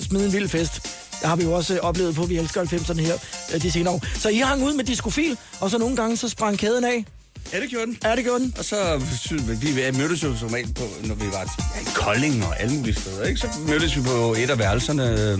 [0.00, 0.82] smide en vild fest.
[1.20, 3.16] Det har vi jo også uh, oplevet på, vi elsker 90'erne her
[3.58, 4.02] de senere år.
[4.14, 7.04] Så I hang ud med diskofil, og så nogle gange så sprang kæden af.
[7.52, 7.98] Ja, det gjorde den.
[8.04, 8.54] Er det gjort den?
[8.58, 11.84] Og så synes vi, vi mødtes jo som regel på, når vi var ja, i
[11.94, 13.40] Kolding og alle mulige steder, ikke?
[13.40, 15.38] Så mødtes vi på et af værelserne øh,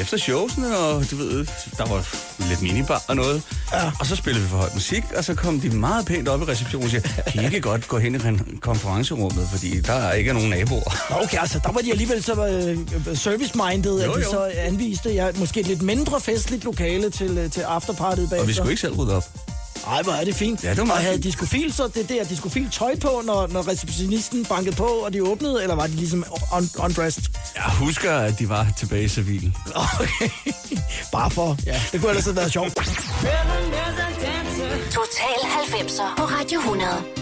[0.00, 1.46] efter showsene, og du ved,
[1.78, 2.08] der var
[2.48, 3.42] lidt minibar og noget.
[3.72, 3.90] Ja.
[4.00, 6.44] Og så spillede vi for høj musik, og så kom de meget pænt op i
[6.44, 7.00] receptionen og siger,
[7.32, 10.96] kan I ikke godt gå hen i kon- konferencerummet, fordi der er ikke nogen naboer.
[11.24, 14.30] Okay, altså, der var de alligevel så uh, service-minded, at Jo, de jo.
[14.30, 18.42] så anviste ja, måske et lidt mindre festligt lokale til, uh, til afterpartiet bagefter.
[18.42, 19.24] Og vi skulle ikke selv rydde op.
[19.86, 20.64] Ej, hvor er det fint.
[20.64, 23.68] Ja, det var meget og havde diskofil så det der diskofil tøj på, når, når
[23.68, 27.22] receptionisten bankede på, og de åbnede, eller var de ligesom un- undressed?
[27.56, 29.56] Jeg husker, at de var tilbage i civil.
[29.74, 30.28] Okay.
[31.12, 32.74] Bare for, ja, det kunne ellers have været sjovt.
[34.90, 37.21] Total 90'er på Radio 100.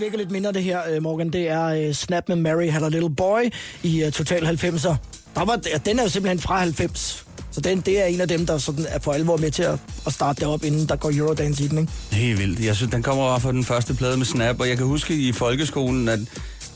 [0.00, 1.30] det virker lidt mindre det her, øh, Morgan.
[1.30, 4.94] Det er øh, Snap med Mary Had a Little Boy i uh, Total 90'er.
[5.34, 7.26] Der var, ja, den er jo simpelthen fra 90.
[7.50, 9.78] Så den, det er en af dem, der sådan er for alvor med til at,
[10.06, 11.92] at starte det op, inden der går Eurodance i den, ikke?
[12.12, 12.64] Helt vildt.
[12.64, 15.14] Jeg synes, den kommer over fra den første plade med Snap, og jeg kan huske
[15.14, 16.20] i folkeskolen, at,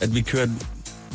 [0.01, 0.51] at vi kørte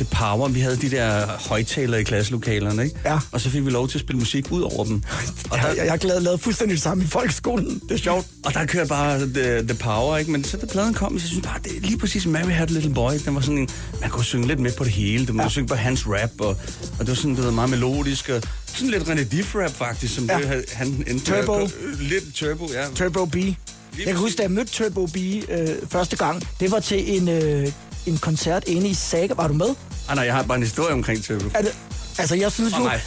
[0.01, 0.49] The Power.
[0.49, 2.97] Vi havde de der højtalere i klasselokalerne, ikke?
[3.05, 3.19] Ja.
[3.33, 5.03] Og så fik vi lov til at spille musik ud over dem.
[5.51, 7.81] Og Jeg, der, jeg, jeg er glad lavet fuldstændig det samme i folkeskolen.
[7.89, 8.27] Det er sjovt.
[8.45, 10.31] og der kørte bare the, the Power, ikke?
[10.31, 12.73] Men så da pladen kom, så synes bare, det er lige præcis Mary Had a
[12.73, 13.13] Little Boy.
[13.25, 13.69] Den var sådan en,
[14.01, 15.27] man kunne synge lidt med på det hele.
[15.27, 15.49] Du Ja.
[15.49, 16.57] synge på hans rap, og, og
[16.99, 20.25] det var sådan, det var meget melodisk, og sådan lidt René Diff rap faktisk, som
[20.31, 20.39] Ja.
[20.39, 21.59] det, han endte at Turbo.
[21.61, 21.69] gå-
[22.01, 22.85] Lidt turbo, ja.
[22.95, 23.37] Turbo B.
[23.37, 27.29] Jeg kan huske, da jeg mødte Turbo B øh, første gang, det var til en,
[27.29, 27.69] øh,
[28.07, 29.35] en koncert inde i Saga.
[29.35, 29.69] Var du med?
[30.09, 31.45] Ah, nej, jeg har bare en historie omkring turbo.
[31.55, 31.77] Er det,
[32.19, 32.83] altså, jeg synes jo...
[32.83, 33.01] nej.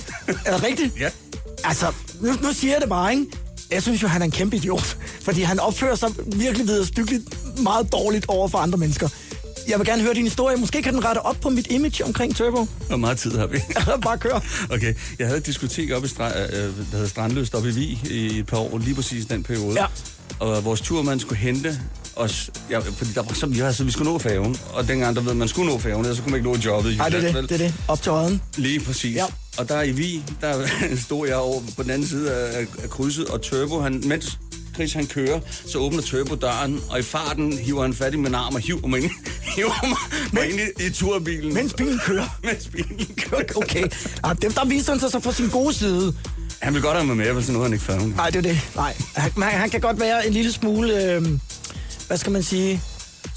[0.45, 0.99] er det rigtigt?
[0.99, 1.09] Ja.
[1.63, 3.25] Altså, nu, nu siger jeg det bare, ikke?
[3.71, 4.97] Jeg synes jo, han er en kæmpe idiot.
[5.25, 7.23] Fordi han opfører sig virkelig vederstykkeligt
[7.63, 9.09] meget dårligt over for andre mennesker.
[9.67, 10.57] Jeg vil gerne høre din historie.
[10.57, 12.67] Måske kan den rette op på mit image omkring Turbo.
[12.87, 13.59] Hvor meget tid har vi?
[14.03, 14.39] bare kør.
[14.69, 18.01] Okay, jeg havde et diskotek oppe i Stra- øh, der hedder Strandløst oppe i Vig
[18.11, 19.81] i et par år, lige præcis den periode.
[19.81, 19.85] Ja.
[20.39, 21.79] Og vores turmand skulle hente
[22.15, 25.21] os, ja, fordi der var så, vi, altså, vi skulle nå færgen, og dengang der
[25.21, 26.97] ved man skulle nå færgen, så kunne man ikke nå jobbet.
[26.97, 27.49] Nej, det er det.
[27.49, 27.73] Det er det.
[27.87, 28.41] Op til øjen.
[28.57, 29.15] Lige præcis.
[29.15, 29.25] Ja.
[29.57, 30.67] Og der i Vig, der
[31.05, 34.39] stod jeg over på den anden side af, af krydset, og Turbo, han, mens
[34.73, 38.35] Chris han kører, så åbner Turbo døren, og i farten hiver han fat i min
[38.35, 39.11] arm og hiver mig ind,
[39.55, 39.97] hiver mig,
[40.33, 41.53] mig ind i, i turbilen.
[41.53, 42.39] Mens bilen kører.
[42.47, 43.43] mens bilen kører.
[43.55, 43.87] Okay.
[44.23, 46.15] Ah, dem, der viser han sig så fra sin gode side.
[46.59, 48.59] Han vil godt have mig med, hvis nu han ikke fandt Nej, det er det.
[48.75, 48.93] Nej.
[49.15, 51.27] Han, han, han kan godt være en lille smule, øh,
[52.13, 52.81] hvad skal man sige,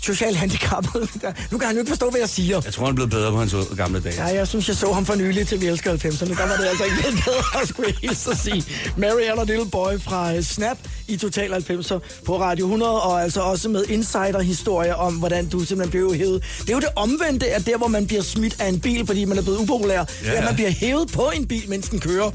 [0.02, 1.10] socialt handicappet.
[1.50, 2.60] nu kan han jo ikke forstå, hvad jeg siger.
[2.64, 4.26] Jeg tror, han blevet bedre på hans gamle dage.
[4.26, 6.28] Ja, jeg synes, jeg så ham for nylig til Vi elsker 90'erne.
[6.28, 8.64] Der var det altså ikke lidt bedre, skulle jeg hilse at sige.
[8.96, 13.40] Mary Eller Little Boy fra øh, Snap i Total 90'er på Radio 100, og altså
[13.40, 16.44] også med insider-historier om, hvordan du simpelthen blev hævet.
[16.60, 19.24] Det er jo det omvendte af der, hvor man bliver smidt af en bil, fordi
[19.24, 20.04] man er blevet upopulær.
[20.24, 20.32] Ja.
[20.32, 22.30] At man bliver hævet på en bil, mens den kører,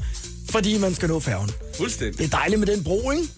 [0.50, 1.50] fordi man skal nå færgen.
[1.76, 2.18] Fuldstændig.
[2.18, 3.28] Det er dejligt med den bro, ikke?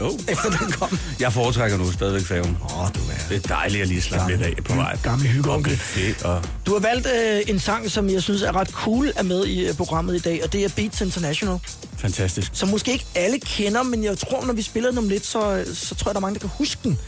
[0.00, 0.18] Jo.
[0.32, 0.98] Efter den kom.
[1.20, 2.56] Jeg foretrækker nu stadigvæk færgen.
[2.64, 3.28] Åh, oh, du er...
[3.28, 4.98] Det er dejligt at lige slappe lidt af på vej.
[5.02, 5.80] Gamle hyggeonkel.
[6.24, 9.46] Og Du har valgt øh, en sang, som jeg synes er ret cool er med
[9.46, 11.58] i øh, programmet i dag, og det er Beats International.
[11.98, 12.50] fantastisk.
[12.54, 15.64] som måske ikke alle kender, men jeg tror, når vi spiller den om lidt, så,
[15.74, 16.98] så tror jeg, der er mange, der kan huske den.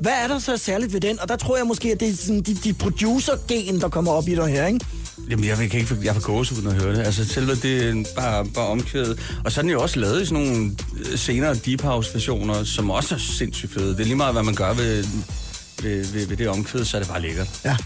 [0.00, 1.20] Hvad er der så særligt ved den?
[1.20, 4.28] Og der tror jeg måske, at det er sådan de, de producer-gen, der kommer op
[4.28, 4.80] i dig her, ikke?
[5.30, 7.06] Jamen, jeg, kan ikke, jeg får gåse uden at høre det.
[7.06, 9.38] Altså, selve det er bare, bare omkvædet.
[9.44, 12.90] Og så er den jo også lavet i sådan nogle øh, senere Deep House-versioner, som
[12.90, 13.92] også er sindssygt fede.
[13.92, 15.04] Det er lige meget, hvad man gør ved,
[15.82, 17.60] ved, ved, ved det omkvæd, så er det bare lækkert.
[17.64, 17.76] Ja.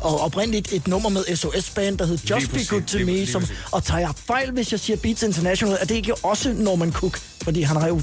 [0.00, 3.26] Og oprindeligt et nummer med SOS-band, der hed Just Be Good To Me.
[3.26, 6.92] Som, og tager jeg fejl, hvis jeg siger Beats International, er det ikke også Norman
[6.92, 7.18] Cook?
[7.42, 8.00] Fordi han har jo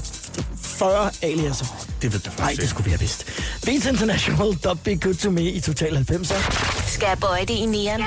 [0.62, 1.66] 40 aliaser.
[2.02, 3.26] Det ved jeg Nej, faktisk det skulle vi have vidst.
[3.64, 6.90] Beats International, Don't Be Good To Me i Total 90'er.
[6.90, 8.02] Skal jeg bøje det i nieren?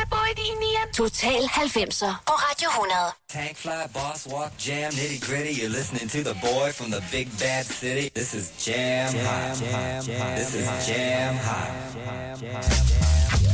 [0.93, 2.93] Total 90'er på Radio 100.
[3.33, 5.53] Tank fly, boss walk, jam, nitty gritty.
[5.59, 8.09] You're listening to the boy from the big bad city.
[8.15, 9.55] This is jam, hot.
[10.37, 11.69] This is jam hot.
[12.39, 13.52] Tell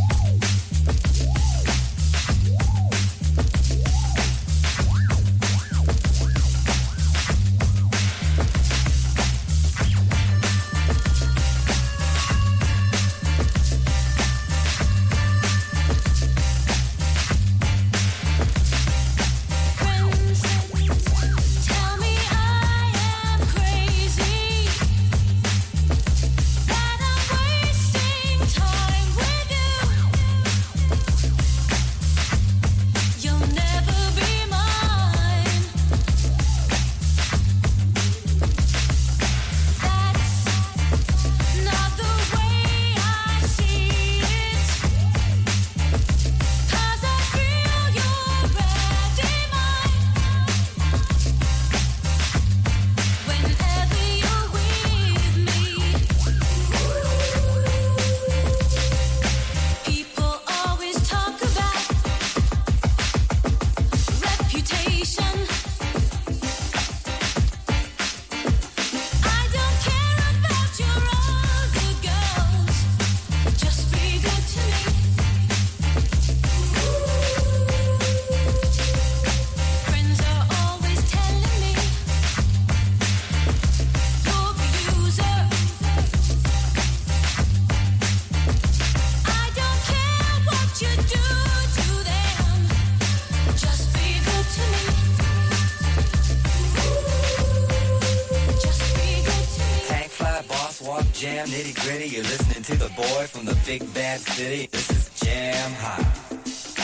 [103.70, 104.67] big bad city.
[104.72, 106.03] This is Jam Hot.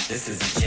[0.07, 0.64] This is Jam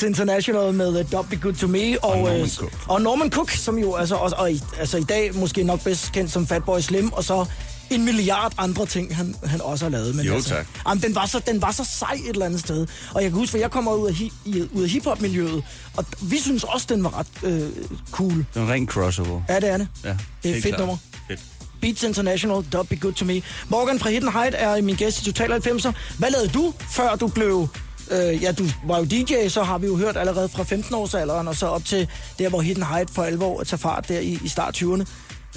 [0.00, 2.04] Beats International med uh, Don't Be Good To Me.
[2.04, 2.72] Og, Norman øh, Cook.
[2.88, 6.12] og Norman Cook, som jo altså, og, og, i- altså i dag måske nok bedst
[6.12, 7.44] kendt som Fatboy Slim, og så
[7.90, 10.14] en milliard andre ting, han, han også har lavet.
[10.14, 10.66] Men Jo, altså, tak.
[10.88, 12.86] Jamen, den, var så, den var så sej et eller andet sted.
[13.14, 15.62] Og jeg kan huske, for jeg kommer ud af, hi, i, ud af hiphop-miljøet,
[15.96, 17.68] og vi synes også, den var ret øh,
[18.10, 18.30] cool.
[18.32, 19.42] Det er en ren crossover.
[19.48, 19.88] Ja, det er det.
[20.04, 20.78] Ja, Det er et fedt klart.
[20.78, 20.96] nummer.
[21.28, 21.40] Fedt.
[21.80, 23.42] Beats International, Don't Be Good To Me.
[23.68, 25.92] Morgan fra Hidden Height er min gæst i Total 90'er.
[26.18, 27.68] Hvad lavede du, før du blev...
[28.10, 31.56] Øh, ja, du var jo DJ, så har vi jo hørt allerede fra 15-årsalderen, og
[31.56, 32.08] så op til
[32.38, 35.04] der, hvor Hidden Height for alvor tager fart der i, i start 20'erne.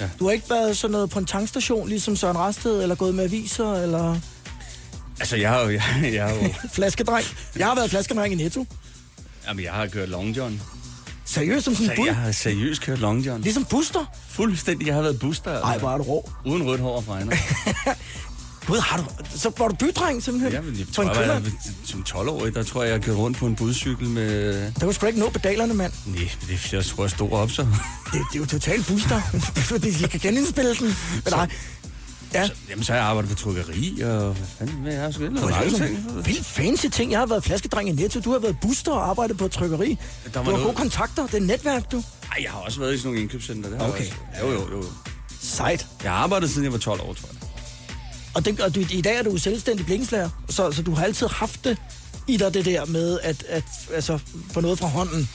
[0.00, 0.08] Ja.
[0.18, 3.24] Du har ikke været sådan noget på en tankstation, ligesom Søren Rasted, eller gået med
[3.24, 4.16] aviser, eller
[5.20, 5.68] Altså, jeg har jo...
[5.70, 5.82] Jeg,
[6.12, 7.26] jeg, har jo flaskedreng.
[7.56, 8.66] Jeg har været flaskedreng i Netto.
[9.48, 10.60] jamen, jeg har kørt Long John.
[11.24, 12.06] Seriøst som sådan en bud.
[12.06, 13.40] jeg har seriøst kørt Long John.
[13.42, 14.04] Ligesom Buster.
[14.28, 14.86] Fuldstændig.
[14.86, 15.50] Jeg har været booster.
[15.50, 15.64] altså.
[15.66, 16.30] Ej, hvor er du rå.
[16.46, 17.36] Uden rødt hår og fregner.
[18.66, 19.04] Gud, har du...
[19.38, 20.52] Så var du bydreng simpelthen?
[20.52, 21.42] Ja, men jeg tror, en jeg, var,
[21.84, 24.52] som 12-årig, der tror jeg, jeg kørte rundt på en budcykel med...
[24.72, 25.92] Der kunne sgu ikke nå pedalerne, mand.
[26.06, 27.62] Nej, det, jeg tror, jeg stod op så.
[27.62, 27.70] Det,
[28.12, 29.20] det er jo totalt booster.
[29.32, 30.86] det er fordi, jeg kan genindspille den.
[30.86, 31.48] Men nej.
[32.34, 35.22] Ja, Jamen, så har jeg arbejdet på trykkeri, og hvad fanden, hvad jeg har sgu
[35.22, 36.26] ikke lavet mange ting.
[36.26, 37.10] Vildt fancy ting.
[37.12, 38.20] Jeg har været flaskedreng i Netto.
[38.20, 39.88] Du har været booster og arbejdet på trykkeri.
[40.24, 41.26] Der Du var har noget- gode kontakter.
[41.26, 41.96] Det er netværk, du.
[41.96, 43.70] Ej, jeg har også været i sådan nogle indkøbscenter.
[43.70, 44.04] Det har Okay.
[44.34, 44.54] jeg også.
[44.54, 44.84] Jo, jo, jo.
[45.42, 45.86] Sejt.
[46.02, 47.43] Jeg har arbejdet siden jeg var 12 år, tror jeg.
[48.34, 50.28] Og, det, og du, i dag er du selvstændig blikkenslager.
[50.48, 51.78] Så, så du har altid haft det
[52.28, 54.18] i dig, det der med at, at altså,
[54.52, 55.28] få noget fra hånden.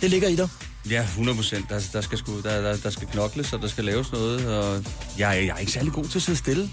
[0.00, 0.48] Det ligger i dig.
[0.90, 1.68] Ja, 100 procent.
[1.68, 4.46] Der, der, skal sgu, der, der, der skal knokles, og der skal laves noget.
[4.58, 4.84] Og
[5.18, 6.70] jeg, jeg er ikke særlig god til at sidde stille.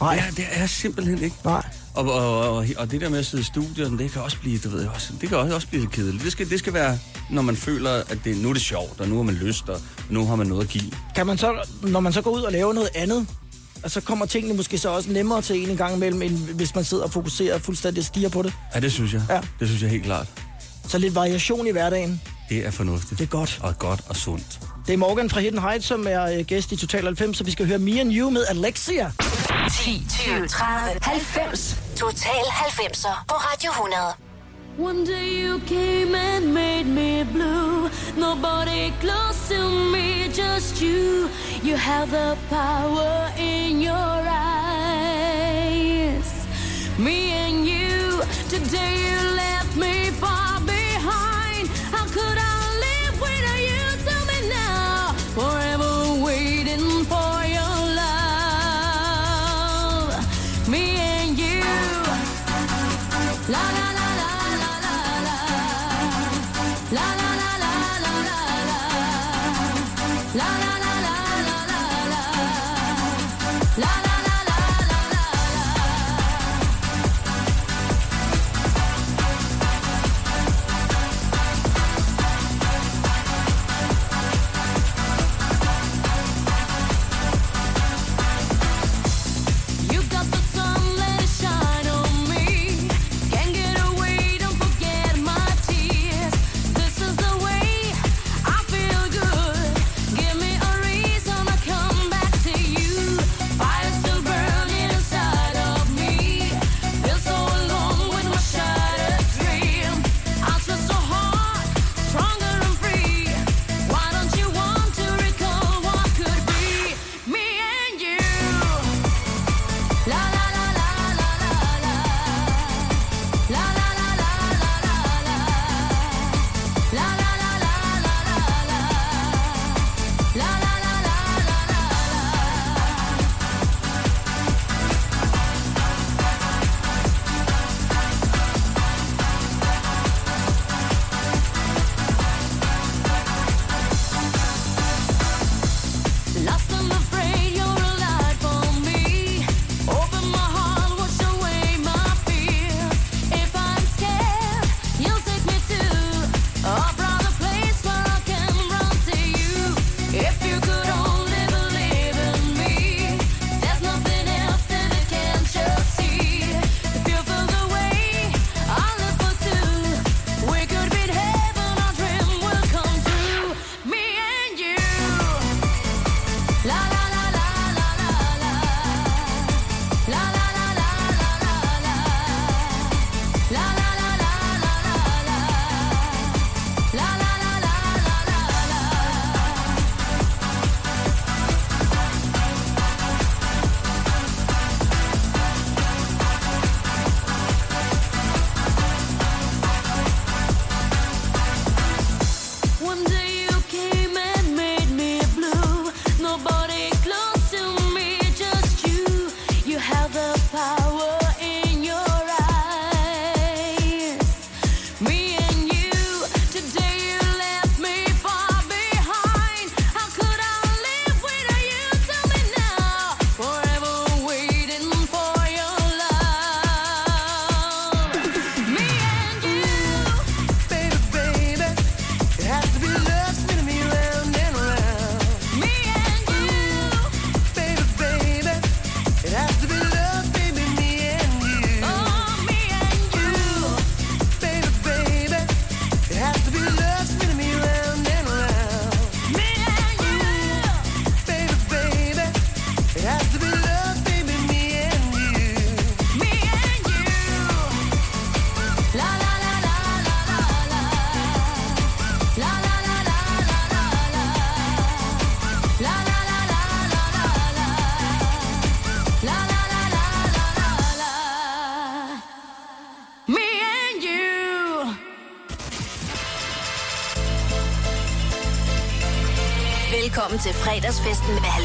[0.00, 0.14] Nej.
[0.14, 1.36] Ja, det er jeg simpelthen ikke.
[1.44, 1.62] Nej.
[1.94, 4.58] Og, og, og, og det der med at sidde i studiet, det kan også blive,
[4.58, 6.24] du ved, også, det kan også, også blive lidt kedeligt.
[6.24, 6.98] Det skal, det skal være,
[7.30, 9.80] når man føler, at det, nu er det sjovt, og nu har man lyst, og
[10.10, 10.92] nu har man noget at give.
[11.14, 13.26] Kan man så, når man så går ud og laver noget andet,
[13.84, 16.74] og så kommer tingene måske så også nemmere til en en gang imellem, end hvis
[16.74, 18.52] man sidder og fokuserer fuldstændig og stiger på det.
[18.74, 19.22] Ja, det synes jeg.
[19.30, 19.40] Ja.
[19.60, 20.26] Det synes jeg helt klart.
[20.88, 22.20] Så lidt variation i hverdagen.
[22.48, 23.18] Det er fornuftigt.
[23.18, 23.58] Det er godt.
[23.62, 24.60] Og godt og sundt.
[24.86, 27.50] Det er Morgan fra Hidden Heights, som er øh, gæst i Total 90, så vi
[27.50, 29.12] skal høre Me and You med Alexia.
[29.84, 31.76] 10, 20, 30, 90.
[31.96, 34.33] Total 90'er på Radio 100.
[34.76, 37.88] One day you came and made me blue.
[38.16, 41.30] Nobody close to me, just you.
[41.62, 43.92] You have the power in your
[44.74, 45.46] eyes.
[46.98, 50.03] Me and you, today you left me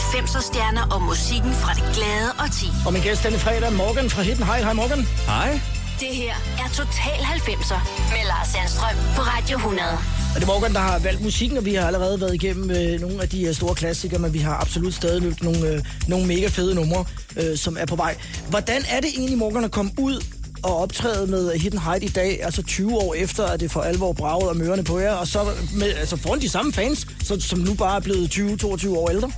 [0.10, 2.68] 90'er stjerner og musikken fra det glade og ti.
[2.86, 4.44] Og min gæst denne fredag, Morgan fra Hidden.
[4.44, 5.02] Hej, hej Morgan.
[5.26, 5.60] Hej.
[6.00, 7.80] Det her er Total 90'er
[8.14, 9.90] med Lars Sandstrøm på Radio 100.
[10.34, 13.02] Og det er Morgan, der har valgt musikken, og vi har allerede været igennem øh,
[13.02, 16.28] nogle af de her store klassikere, men vi har absolut stadig løbet nogle, øh, nogle
[16.28, 17.06] mega fede numre,
[17.38, 18.16] øh, som er på vej.
[18.50, 20.24] Hvordan er det egentlig, Morgan, at komme ud
[20.64, 24.14] og optræde med Hidden Height i dag, altså 20 år efter, at det for alvor
[24.14, 27.60] bragede og mørerne på jer, og så med, altså foran de samme fans, så, som
[27.60, 29.32] nu bare er blevet 20-22 år ældre?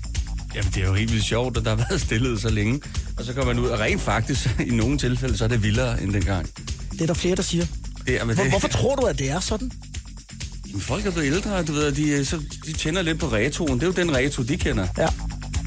[0.55, 2.81] Jamen, det er jo helt vildt sjovt, at der har været stillet så længe.
[3.17, 6.01] Og så kommer man ud, og rent faktisk, i nogle tilfælde, så er det vildere
[6.03, 6.47] end dengang.
[6.91, 7.65] Det er der flere, der siger.
[8.07, 9.71] Det, men Hvor, det, hvorfor tror du, at det er sådan?
[10.67, 13.73] Jamen, folk er blevet ældre, du ved, de, øh, så, de tænder lidt på retroen.
[13.73, 14.87] Det er jo den retro, de kender.
[14.97, 15.07] Ja.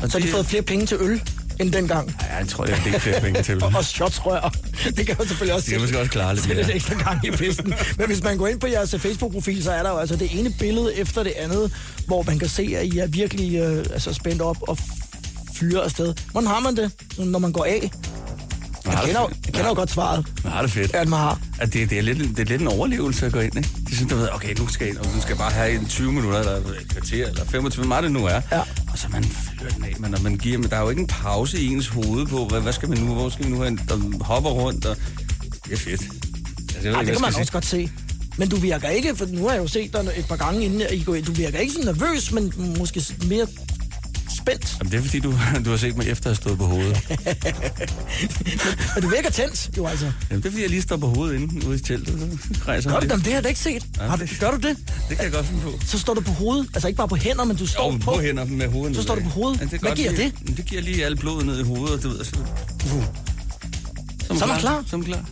[0.03, 1.23] Og Så har de fået flere penge til øl
[1.61, 2.17] end dengang.
[2.23, 3.63] Ja, jeg tror, jeg fik flere penge til.
[3.65, 4.55] Og, og shotsrør.
[4.97, 7.33] Det kan jo selvfølgelig også Det måske også klare lidt sætte lidt ekstra gang i
[7.33, 7.75] festen.
[7.99, 10.55] Men hvis man går ind på jeres Facebook-profil, så er der jo altså det ene
[10.59, 11.73] billede efter det andet,
[12.07, 14.79] hvor man kan se, at I er virkelig øh, altså spændt op og
[15.55, 16.15] fyre afsted.
[16.31, 17.91] Hvordan har man det, når man går af?
[18.87, 20.95] Jeg kender, jo- jeg kender jo godt svaret, Man har det fedt.
[20.95, 21.41] at man har.
[21.61, 23.69] At det, det, er lidt, det er lidt en overlevelse at gå ind, ikke?
[23.87, 25.73] Det er sådan, du ved, okay, nu skal jeg ind, og du skal bare have
[25.81, 28.41] en 20 minutter, eller et kvarter, eller 25, hvor meget det nu er.
[28.53, 28.61] Ja.
[28.93, 31.01] Og så man fyrer den af, man, og man giver, men der er jo ikke
[31.01, 33.63] en pause i ens hoved på, hvad, hvad skal man nu, hvor skal vi nu
[33.63, 34.97] hen, der hopper rundt, og
[35.65, 36.03] det er fedt.
[36.75, 37.91] Altså, Ej, det kan man også skal godt se.
[38.37, 40.83] Men du virker ikke, for nu har jeg jo set dig et par gange inden
[40.93, 43.47] I går ind, du virker ikke så nervøs, men måske mere
[44.47, 44.77] spændt.
[44.81, 45.35] Jamen, det er fordi, du,
[45.65, 46.97] du har set mig efter at have stået på hovedet.
[48.95, 50.05] Men du virker tændt, jo altså.
[50.31, 52.39] Jamen, det er fordi, jeg lige står på hovedet inde ude i teltet.
[52.55, 53.13] Så rejser du lidt.
[53.13, 53.19] det?
[53.19, 53.87] Det har jeg da ikke set.
[53.99, 54.77] Ja, Har du, det- gør du det?
[55.09, 55.73] Det kan jeg godt finde på.
[55.87, 56.67] Så står du på hovedet.
[56.75, 58.13] Altså ikke bare på hænder, men du står Jo, på.
[58.13, 59.59] på hænder med hovedet Så står du på hovedet.
[59.61, 60.33] Ja, er Hvad godt giver lige- det?
[60.43, 62.37] Jamen, Det giver lige alt blodet ned i hovedet, du ved, så...
[62.85, 63.05] Uh.
[64.39, 64.85] Så er man klar.
[64.87, 65.25] Så er man klar.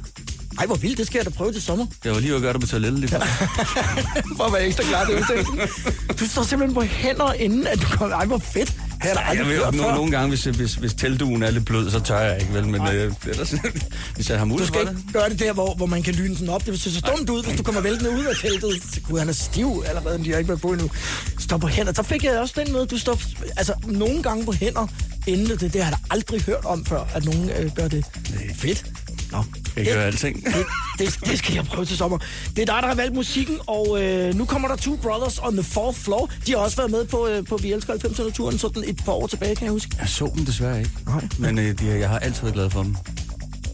[0.59, 0.99] Ej, hvor vildt.
[0.99, 1.87] Det skal jeg da prøve til sommer.
[2.05, 3.21] Jeg var lige ved at gøre det på toilettet lige før.
[4.37, 5.59] For at være ekstra klar til udsendelsen.
[6.21, 8.17] Du står simpelthen på hænder, inden at du kommer.
[8.17, 8.77] Ej, hvor fedt.
[9.03, 11.51] Det har jeg da Jeg aldrig ved, no, nogle gange, hvis, hvis, hvis teltduen er
[11.51, 12.69] lidt blød, så tør jeg ikke, vel?
[12.69, 13.55] Men øh, ellers,
[14.15, 15.13] hvis jeg har Du mulighed skal for ikke det.
[15.13, 16.61] gøre det der, hvor, hvor man kan lyne den op.
[16.61, 19.01] Det vil se så dumt ud, hvis du kommer væltende ud af teltet.
[19.09, 20.91] Gud, han er stiv allerede, men de har ikke været på endnu.
[21.39, 21.93] Stå på hænder.
[21.93, 23.21] Så fik jeg også den med, du står
[23.57, 24.87] altså, nogle gange på hænder,
[25.27, 25.61] inden det.
[25.73, 28.05] Det har jeg aldrig hørt om før, at nogen øh, gør det.
[28.51, 28.85] Er fedt.
[29.33, 29.45] Nå.
[29.77, 30.45] Jeg gør alting.
[30.45, 30.55] Det,
[30.99, 32.19] det, det skal jeg prøve til sommer.
[32.57, 35.53] Det er dig, der har valgt musikken, og øh, nu kommer der Two Brothers on
[35.53, 36.31] the Fourth Floor.
[36.47, 39.27] De har også været med på, øh, på Vi Elsker 90'erne-turen sådan et par år
[39.27, 39.97] tilbage, kan jeg huske.
[40.01, 40.91] Jeg så dem desværre ikke.
[41.07, 41.29] Nej.
[41.39, 42.97] Men øh, de, jeg har altid været glad for dem.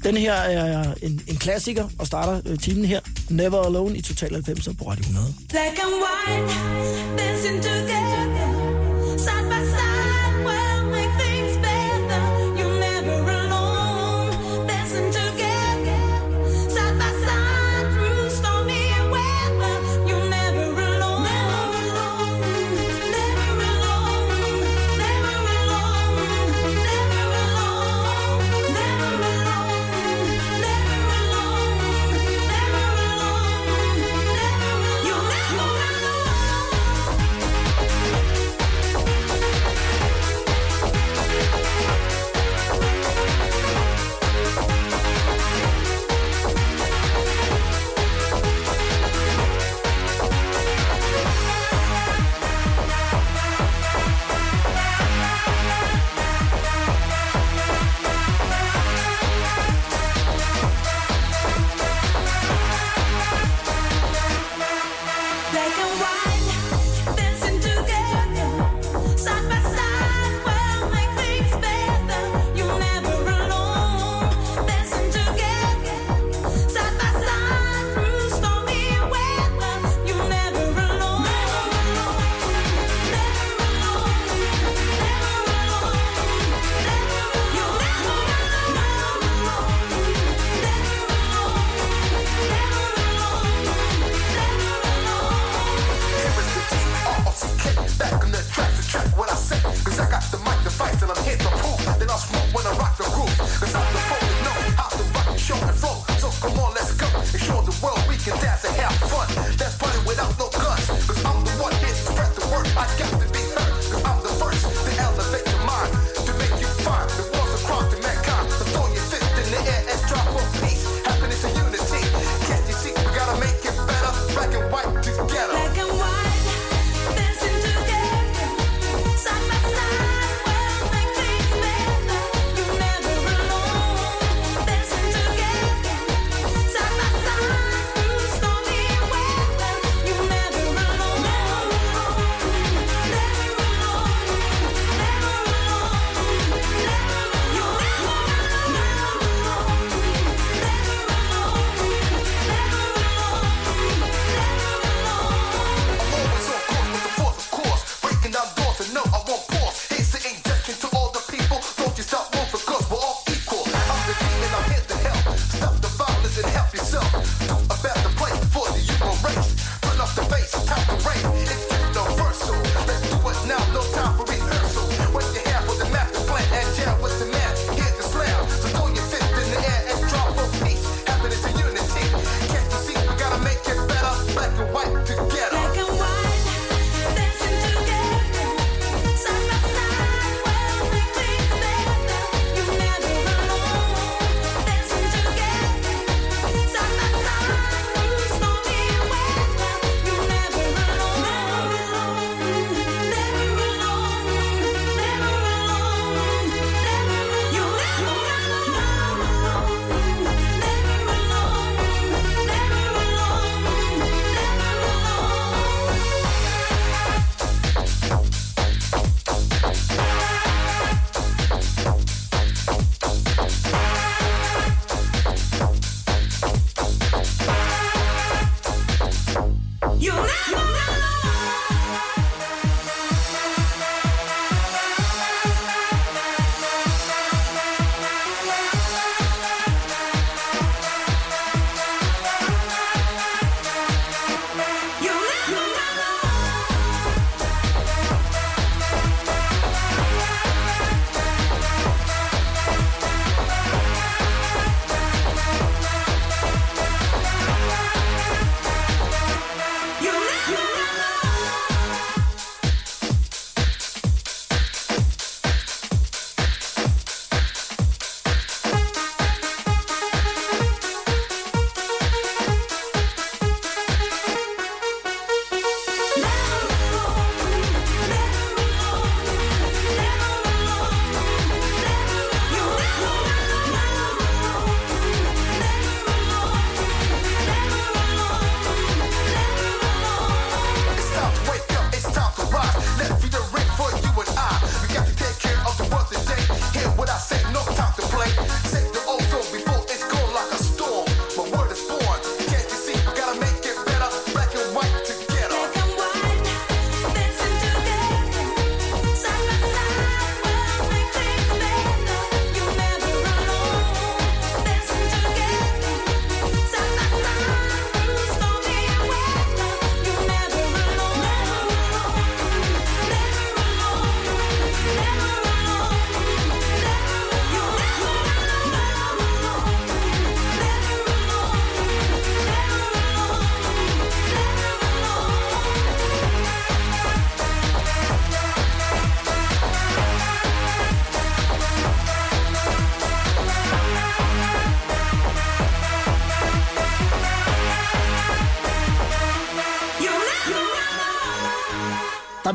[0.05, 3.01] Den her er en, en klassiker, og starter øh, timen her.
[3.29, 5.35] Never Alone i Total 90'er på Radio 100.
[5.49, 6.55] Black and white,
[7.19, 9.88] dancing together, side by side,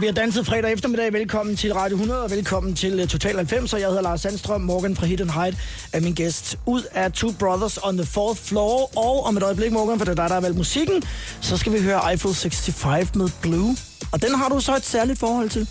[0.04, 1.14] Der bliver danset fredag eftermiddag.
[1.14, 3.74] Velkommen til Radio 100 og velkommen til uh, Total 90.
[3.74, 4.62] Og jeg hedder Lars Sandstrøm.
[4.62, 5.58] Morgan fra Hidden Height
[5.94, 6.58] er min gæst.
[6.66, 8.98] Ud af Two Brothers on the Fourth Floor.
[8.98, 11.04] Og om et øjeblik, Morgan, for det er dig, der har valgt musikken,
[11.42, 13.78] så skal vi høre Eiffel 65 med Blue.
[14.12, 15.68] Og den har du så et særligt forhold til.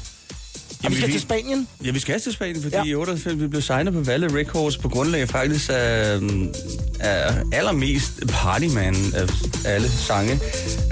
[0.85, 1.69] Og vi skal til Spanien.
[1.85, 2.85] Ja, vi skal til Spanien, fordi Ja.
[2.85, 6.19] i 98 vi blev signet på Valle Records på grundlag faktisk af,
[7.01, 9.27] af allermest Partyman af
[9.65, 10.41] alle sange.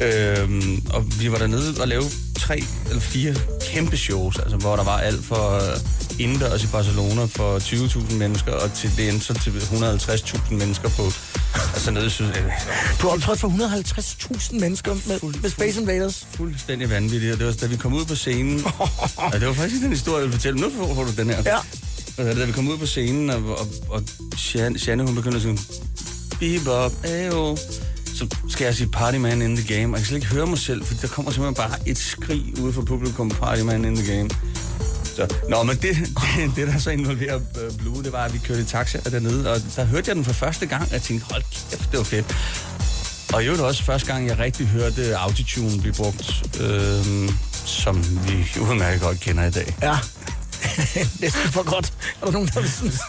[0.02, 2.02] Øhm, og vi var dernede og lave
[2.50, 7.24] tre eller fire kæmpe shows, altså, hvor der var alt for øh, indendørs i Barcelona
[7.24, 11.02] for 20.000 mennesker, og til det endte så til 150.000 mennesker på
[11.74, 12.24] altså nede i syd.
[13.02, 16.26] Du har optrådt for 150.000 mennesker med, med Space Invaders.
[16.34, 18.58] Fuldstændig vanvittigt, og det var da vi kom ud på scenen.
[19.32, 20.60] ja, det var faktisk den historie, jeg ville fortælle.
[20.60, 21.42] Nu får, får du den her.
[21.46, 21.56] Ja.
[22.18, 24.02] Og da vi kom ud på scenen, og, og, og
[24.34, 25.58] Shan- Shanne, hun begyndte at sige,
[26.40, 27.56] bebop, ayo.
[28.20, 30.46] Så skal jeg sige party man in the game, og jeg kan slet ikke høre
[30.46, 33.96] mig selv, for der kommer simpelthen bare et skrig ude fra publikum, party man in
[33.96, 34.30] the game.
[35.04, 38.38] Så, nå, men det, det, det der så involverer øh, Blue, det var, at vi
[38.38, 41.26] kørte i taxa dernede, og der hørte jeg den for første gang, og jeg tænkte,
[41.32, 42.36] hold kæft, det var fedt.
[43.34, 47.30] Og i øvrigt også første gang, jeg rigtig hørte autotune blive brugt, øh,
[47.64, 49.76] som vi udmærket godt kender i dag.
[49.82, 49.98] Ja,
[51.20, 51.92] næsten for godt.
[52.20, 52.98] Er der nogen, der synes?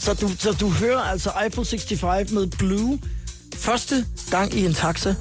[0.00, 2.98] Så du, så du hører altså Eiffel 65 med Blue
[3.56, 5.14] første gang i en taxa,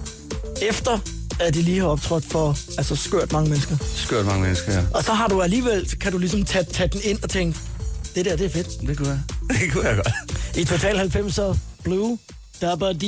[0.61, 0.99] efter
[1.39, 3.77] at de lige har optrådt for altså skørt mange mennesker.
[3.95, 4.81] Skørt mange mennesker, ja.
[4.93, 7.59] Og så har du alligevel, kan du ligesom tage, tage den ind og tænke,
[8.15, 8.87] det der, det er fedt.
[8.87, 9.19] Det kunne jeg.
[9.59, 10.57] Det kunne jeg godt.
[10.57, 12.17] I Total 90'er Blue,
[12.61, 13.03] Dabba D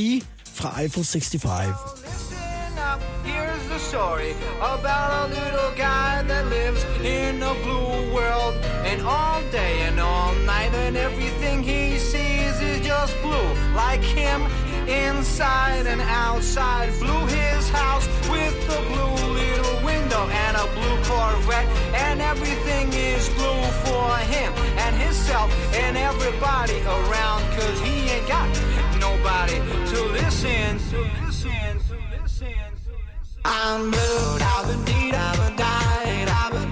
[0.54, 1.68] fra Eiffel 65.
[2.06, 8.56] Listen up, here's the story about a little guy that lives in a blue world.
[8.90, 13.50] And all day and all night, and everything he sees is just blue.
[13.84, 14.40] Like him,
[14.88, 16.90] inside and outside.
[17.00, 21.68] Blue his house with a blue little window and a blue Corvette.
[21.94, 27.42] And everything is blue for him and himself and everybody around.
[27.58, 28.48] Cause he ain't got
[29.00, 29.58] nobody
[29.92, 32.54] to listen, to listen, to listen.
[33.46, 36.67] I'm blue, da ba dee da ba die, da ba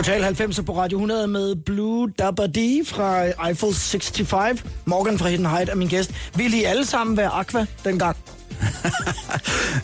[0.00, 4.64] Total 90 på Radio 100 med Blue Dabba D fra Eiffel 65.
[4.84, 6.10] Morgan fra Hidden Height er min gæst.
[6.34, 8.16] Vil I alle sammen være Aqua dengang?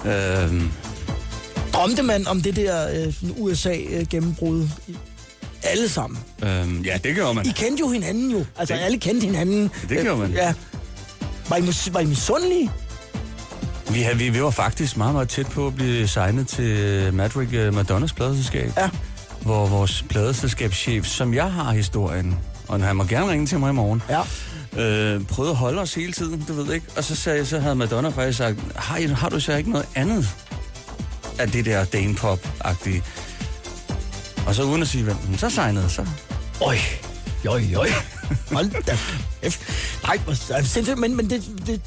[0.07, 0.71] Øhm,
[1.73, 4.69] Drømte man om det der øh, USA-gennembrud?
[5.62, 6.19] Alle sammen.
[6.43, 7.47] øhm, ja, det gør man.
[7.47, 8.45] I kendte jo hinanden jo.
[8.59, 9.71] Altså, Det- alle kendte hinanden.
[9.89, 10.31] Det gjorde man.
[10.31, 10.55] Øh, Ja.
[11.49, 11.62] Var I,
[11.93, 12.71] var I misundelige?
[13.91, 17.53] Vi, har- vi, vi var faktisk meget, meget tæt på at blive signet til Madrick
[17.55, 18.73] øh, Madonnas pladeselskab.
[18.77, 18.89] Ja.
[19.47, 22.39] Hvor vores pladeselskabschef, som jeg har historien,
[22.69, 24.21] og han må gerne ringe til mig i morgen, Ja.
[24.83, 26.87] øh, prøvede at holde os hele tiden, du ved ikke.
[26.97, 29.87] Og så, sagde, så havde Madonna faktisk sagt, har, I, har du så ikke noget
[29.95, 30.29] andet
[31.39, 33.03] af det der Dane Pop-agtige?
[34.47, 36.07] Og så uden at sige hvem, så signede så.
[36.63, 36.77] Øj,
[37.45, 37.89] joj, joj.
[38.53, 38.99] Hold da.
[40.03, 40.19] Nej,
[40.97, 41.81] men, men det, det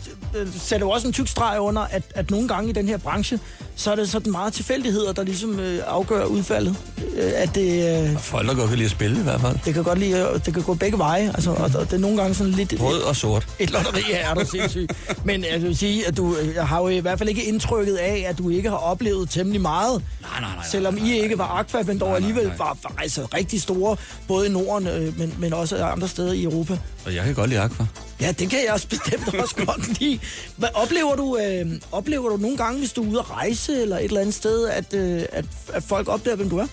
[0.57, 3.39] sætter jo også en tyk streg under, at, at nogle gange i den her branche,
[3.75, 6.75] så er det sådan meget tilfældigheder, der ligesom øh, afgør udfaldet.
[7.15, 9.57] Øh, at det, øh, Og folk, der godt kan lide at spille i hvert fald.
[9.65, 11.97] det kan godt lide, øh, det kan gå begge veje, altså, og, og det er
[11.97, 12.73] nogle gange sådan lidt...
[12.81, 13.47] Rød og sort.
[13.59, 14.93] Et lotteri er du sindssygt.
[15.25, 18.25] Men jeg vil sige, at du jeg har jo i hvert fald ikke indtrykket af,
[18.27, 20.03] at du ikke har oplevet temmelig meget.
[20.21, 20.65] Nej, nej, nej.
[20.71, 24.49] Selvom I ikke var Aqua, men dog alligevel var, var altså rigtig store, både i
[24.49, 26.77] Norden, øh, men, men også andre steder i Europa.
[27.05, 27.85] Og jeg kan godt lide Aqua.
[28.21, 30.19] Ja, det kan jeg også bestemt også godt lide.
[30.57, 33.97] Hvad oplever du, øh, oplever du nogle gange, hvis du er ude at rejse eller
[33.97, 36.67] et eller andet sted, at, øh, at, at folk opdager, hvem du er?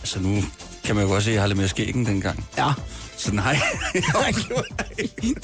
[0.00, 0.42] Altså nu
[0.84, 2.46] kan man jo godt se, at jeg har lidt mere skæg end dengang.
[2.58, 2.72] Ja.
[3.20, 3.58] Så nej.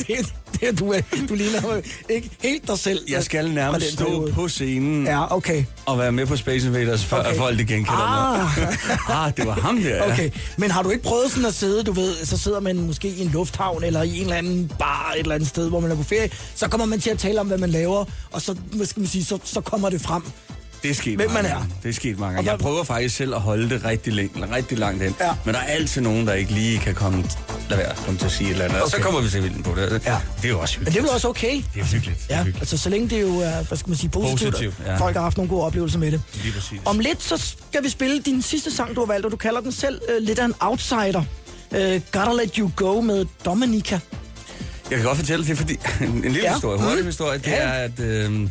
[0.09, 3.01] det, det, du, er, du ligner ikke helt dig selv.
[3.09, 4.33] Jeg skal nærmest stå periode.
[4.33, 5.65] på scenen Ja, okay.
[5.87, 7.29] og være med på Space Invaders, før Okay.
[7.29, 7.39] okay.
[7.39, 8.59] folk de genkender Ah.
[8.59, 8.69] mig.
[9.27, 10.13] ah, det var ham der, ja.
[10.13, 13.09] Okay, men har du ikke prøvet sådan at sidde, du ved, så sidder man måske
[13.09, 15.91] i en lufthavn eller i en eller anden bar et eller andet sted, hvor man
[15.91, 18.57] er på ferie, så kommer man til at tale om, hvad man laver, og så,
[18.73, 20.23] hvad skal man sige, så, så kommer det frem.
[20.87, 21.57] Det er sket Hvem mange man er.
[21.59, 21.75] gange.
[21.83, 22.51] Det er sket mange Og gange.
[22.51, 25.15] Jeg prøver faktisk selv at holde det rigtig, længe, rigtig langt hen.
[25.21, 25.31] Ja.
[25.45, 27.25] Men der er altid nogen, der ikke lige kan komme,
[27.71, 28.83] lad være, komme til at sige et eller andet.
[28.83, 29.05] Og så Okay.
[29.05, 30.03] kommer vi selvfølgelig på det.
[30.07, 30.17] Ja.
[30.37, 30.87] Det er jo også Men hyggeligt.
[30.95, 31.63] det er vel også okay?
[31.75, 32.19] Det er hyggeligt.
[32.31, 32.59] Ja, hyggeligt.
[32.61, 34.97] altså så længe det jo er, hvad skal man sige, positivt, Positivt, ja.
[34.97, 36.23] folk har haft nogle gode oplevelser med det.
[36.43, 36.81] Lige præcis.
[36.85, 37.37] Om lidt, så
[37.71, 40.25] skal vi spille din sidste sang, du har valgt, og du kalder den selv uh,
[40.27, 41.25] lidt af en outsider.
[41.71, 41.79] Uh,
[42.13, 43.99] Gotta Let You Go med Dominica.
[44.91, 46.53] Jeg kan godt fortælle, det fordi, en, lille ja.
[46.53, 47.07] historie, hurtig Mm.
[47.07, 47.57] historie, det Ja.
[47.57, 48.49] er, at øh,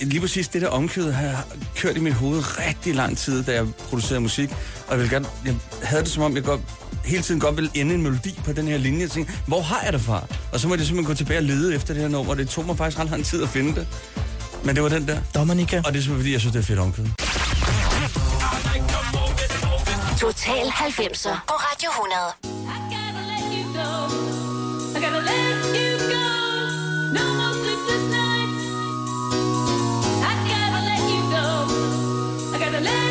[0.00, 1.38] lige præcis det der omkød har jeg
[1.76, 4.50] kørt i mit hoved rigtig lang tid, da jeg producerede musik.
[4.86, 6.60] Og jeg, ville gerne, jeg havde det som om, jeg godt,
[7.04, 9.00] hele tiden godt ville ende en melodi på den her linje.
[9.00, 10.26] Jeg tænkte, hvor har jeg det fra?
[10.52, 12.48] Og så måtte jeg simpelthen gå tilbage og lede efter det her nummer, og det
[12.48, 13.86] tog mig faktisk ret lang tid at finde det.
[14.64, 15.20] Men det var den der.
[15.34, 15.82] Dominica.
[15.84, 17.04] Og det er simpelthen fordi, jeg synes, det er fedt omkød.
[20.20, 22.70] Total 90'er på Radio 100.
[25.00, 25.10] go,
[32.70, 33.09] never let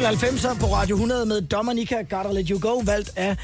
[0.00, 3.36] Total 90'er på Radio 100 med Dominica Gotta Let You Go, valgt af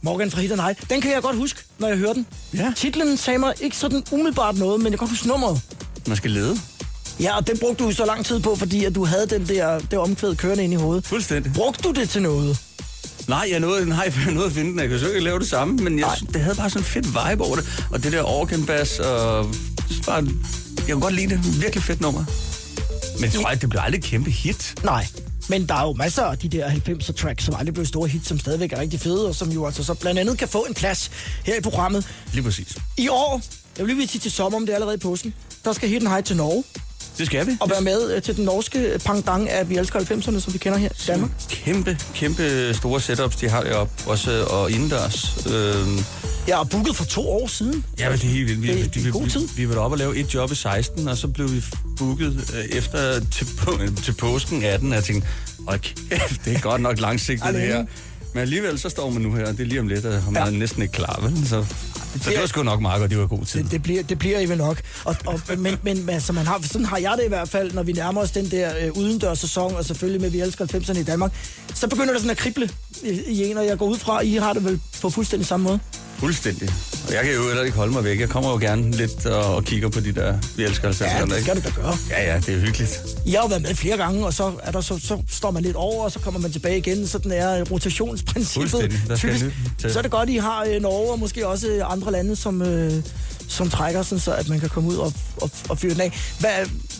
[0.00, 0.76] Morgan fra Hit High.
[0.90, 2.26] Den kan jeg godt huske, når jeg hører den.
[2.54, 2.72] Ja.
[2.76, 5.60] Titlen sagde mig ikke sådan umiddelbart noget, men jeg kan godt huske nummeret.
[6.06, 6.56] Man skal lede.
[7.20, 9.78] Ja, og det brugte du så lang tid på, fordi at du havde den der,
[9.78, 11.06] det omkvæd kørende ind i hovedet.
[11.06, 11.52] Fuldstændig.
[11.52, 12.58] Brugte du det til noget?
[13.28, 14.80] Nej, jeg nåede, nej, jeg nåede at finde den.
[14.80, 17.06] Jeg kan så ikke lave det samme, men jeg, det havde bare sådan en fedt
[17.06, 17.84] vibe over det.
[17.90, 19.44] Og det der organ bass, og er
[20.06, 20.26] bare,
[20.76, 21.60] jeg kan godt lide det.
[21.62, 22.24] Virkelig fedt nummer.
[23.14, 24.74] Men jeg tror ikke, det bliver aldrig et kæmpe hit.
[24.84, 25.06] Nej.
[25.48, 28.28] Men der er jo masser af de der 90'er tracks, som aldrig blev store hits,
[28.28, 30.74] som stadigvæk er rigtig fede, og som jo altså så blandt andet kan få en
[30.74, 31.10] plads
[31.44, 32.06] her i programmet.
[32.32, 32.76] Lige præcis.
[32.98, 33.42] I år,
[33.78, 36.08] jeg vil lige sige til sommer, om det er allerede i påsken, der skal Hidden
[36.08, 36.64] High til Norge.
[37.22, 37.52] Det skal vi.
[37.60, 40.78] Og være med øh, til den norske pangdang af Vi elsker 90'erne, som vi kender
[40.78, 41.30] her i Danmark.
[41.48, 43.92] Kæmpe, kæmpe store setups, de har deroppe.
[44.06, 45.46] Også og indendørs.
[45.46, 45.98] Øhm,
[46.48, 47.84] Jeg har booket for to år siden.
[47.98, 48.62] Ja, men det er helt vildt.
[48.62, 49.40] Vi, Det- det er vi, god vi, tid.
[49.48, 51.64] Vi, vi var deroppe og lave et job i 16, og så blev vi
[51.98, 55.28] booket øh, efter til, på, til påsken 18, og jeg tænkte,
[55.68, 57.84] åh kæft, det er godt nok langsigtet det her.
[58.34, 60.42] Men alligevel så står man nu her, og det er lige om lidt, og man
[60.42, 61.48] er næsten ikke klar, vel?
[61.48, 61.64] Så,
[62.20, 63.62] så det var sgu nok meget godt, det var god tid.
[63.62, 64.82] Det, det, bliver, det bliver I vel nok.
[65.04, 67.82] Og, og, men, men, altså, man har, sådan har jeg det i hvert fald, når
[67.82, 71.02] vi nærmer os den der øh, udendørs sæson, og selvfølgelig med Vi elsker 90'erne i
[71.02, 71.32] Danmark,
[71.74, 72.70] så begynder det sådan at krible
[73.02, 75.64] i, i en, og jeg går ud fra, I har det vel på fuldstændig samme
[75.64, 75.80] måde.
[76.22, 76.68] Fuldstændig.
[77.08, 78.20] Og jeg kan jo heller ikke holde mig væk.
[78.20, 81.04] Jeg kommer jo gerne lidt og, og kigger på de der, vi elsker 90'erne.
[81.04, 81.96] Ja, det skal du da gøre.
[82.10, 83.00] Ja, ja, det er hyggeligt.
[83.26, 85.62] Jeg har jo været med flere gange, og så, er der, så, så står man
[85.62, 87.06] lidt over, og så kommer man tilbage igen.
[87.06, 89.00] Sådan er rotationsprincippet.
[89.16, 89.44] Typisk.
[89.78, 92.62] Så er det godt, I har øh, Norge og måske også øh, andre lande, som,
[92.62, 92.92] øh,
[93.48, 96.12] som trækker, sådan, så at man kan komme ud og, og, og fyre den af.
[96.40, 96.50] Hvad,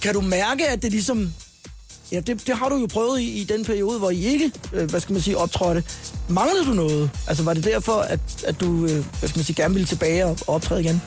[0.03, 1.35] kan du mærke, at det ligesom...
[2.13, 4.91] Ja, det, det har du jo prøvet i, i den periode, hvor I ikke, øh,
[4.91, 5.83] hvad skal man sige, optrådte.
[6.29, 7.11] Manglede du noget?
[7.27, 10.25] Altså, var det derfor, at, at du, øh, hvad skal man sige, gerne ville tilbage
[10.27, 11.03] og, og optræde igen?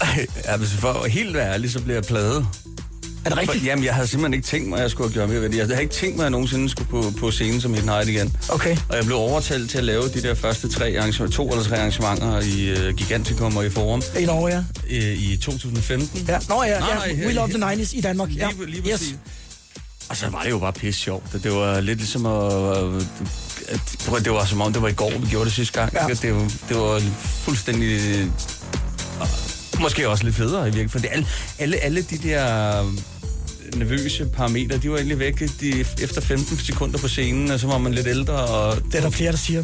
[0.44, 2.46] Ja, hvis for at være helt ærlig, så bliver jeg pladet.
[3.24, 3.58] Er det rigtigt?
[3.58, 5.56] For, jamen, jeg havde simpelthen ikke tænkt mig, at jeg skulle have gjort mere.
[5.58, 8.08] Jeg havde ikke tænkt mig, at jeg nogensinde skulle på, på scenen som Hidden Height
[8.08, 8.36] igen.
[8.48, 8.76] Okay.
[8.88, 11.76] Og jeg blev overtalt til at lave de der første tre arrangementer, to eller tre
[11.78, 14.58] arrangementer i uh, Gigantikum og i Forum I Norge, ja.
[15.14, 16.24] uh, i 2015.
[16.28, 16.38] ja.
[16.48, 17.14] Nå ja, Nej, nej, ja.
[17.14, 18.30] her We i- Love the 90s i Danmark.
[18.36, 18.48] Ja.
[18.58, 19.14] Lige, lige præcis.
[20.08, 21.32] Og så var det jo bare pisse sjovt.
[21.42, 22.52] Det var lidt ligesom at...
[24.16, 25.92] at det var- som om, det var i går, vi gjorde det sidste gang.
[25.94, 26.14] Ja.
[26.22, 27.00] Det, var, det var
[27.44, 28.00] fuldstændig...
[28.00, 28.26] øh,
[29.80, 30.88] Måske også lidt federe i virkeligheden.
[30.90, 31.26] For det, alle,
[31.58, 32.82] alle, alle de der
[33.76, 37.78] nervøse parametre, de var egentlig væk de, efter 15 sekunder på scenen, og så var
[37.78, 39.62] man lidt ældre, og Det er der flere, der siger.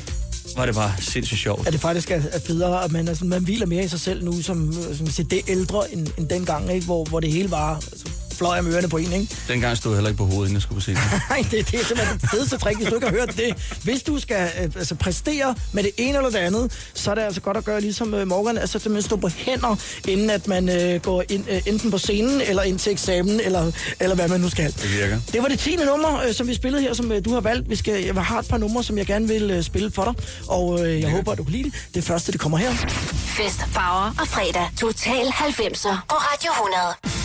[0.56, 1.66] var det bare sindssygt sjovt.
[1.66, 4.24] at det faktisk er, er federe, at man, altså, man hviler mere i sig selv
[4.24, 6.86] nu, som, øh, som siger, det er ældre end, end dengang, ikke?
[6.86, 8.04] Hvor, hvor det hele var altså,
[8.34, 9.36] fløj om ørerne på en, ikke?
[9.48, 11.02] Dengang stod jeg heller ikke på hovedet, inden jeg skulle på scenen.
[11.30, 13.78] Nej, det, det er simpelthen det fedeste trick, hvis du ikke har hørt det.
[13.82, 17.22] Hvis du skal øh, altså, præstere med det ene eller det andet, så er det
[17.22, 19.76] altså godt at gøre ligesom øh, Morgan, altså simpelthen stå på hænder,
[20.08, 23.72] inden at man øh, går ind, øh, enten på scenen, eller ind til eksamen, eller,
[24.00, 24.72] eller hvad man nu skal.
[24.72, 25.20] Det virker.
[25.32, 25.76] Det var det 10.
[25.76, 27.70] nummer, øh, som vi spillede her, som øh, du har valgt.
[27.70, 30.14] Vi skal, jeg har et par numre, som jeg gerne vil øh, spille for dig,
[30.48, 31.74] og øh, jeg håber, at du kan lide det.
[31.94, 32.72] Det første, det kommer her.
[33.36, 34.66] Fest, farver og fredag.
[34.80, 37.23] Total 90'er på Radio 100.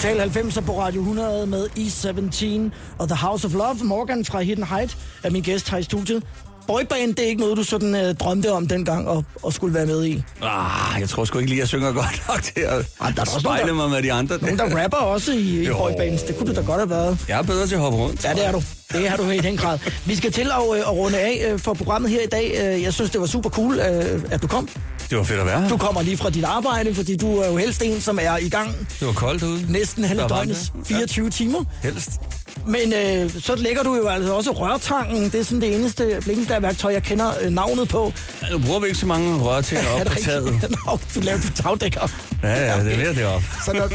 [0.00, 3.76] Total 90 på Radio 100 med E17 og The House of Love.
[3.84, 6.22] Morgan fra Hidden Height er min gæst her i studiet.
[6.66, 9.86] Boyband, det er ikke noget, du sådan øh, drømte om dengang og, og skulle være
[9.86, 10.22] med i.
[10.42, 13.38] Ah, jeg tror sgu ikke lige, jeg synger godt nok til at Ej, der er
[13.40, 14.38] spejle nogen, mig med de andre.
[14.40, 16.22] Nogen, der rapper også i, i boybands.
[16.22, 17.18] Det kunne du da godt have været.
[17.28, 18.24] Jeg er bedre til at hoppe rundt.
[18.24, 18.62] Ja, det er du.
[18.92, 19.78] Det har du i den grad.
[20.06, 22.74] Vi skal til at, øh, at runde af øh, for programmet her i dag.
[22.74, 24.68] Øh, Jeg synes, det var super cool, øh, at du kom.
[25.10, 25.68] Det var fedt at være.
[25.68, 28.48] Du kommer lige fra dit arbejde, fordi du er jo helst en, som er i
[28.48, 29.72] gang Det var koldt ude.
[29.72, 31.64] næsten Der var døgnets varmt, 24 timer.
[31.82, 32.10] Helst.
[32.66, 35.24] Men øh, så lægger du jo altså også rørtangen.
[35.24, 38.12] Det er sådan det eneste blikkenslagerværktøj, jeg kender øh, navnet på.
[38.52, 40.44] Nu bruger vi ikke så mange rør til at op på taget.
[40.86, 42.10] Nå, du laver du tagdækker.
[42.42, 43.42] Ja, ja, det er mere det op.
[43.64, 43.94] Så når du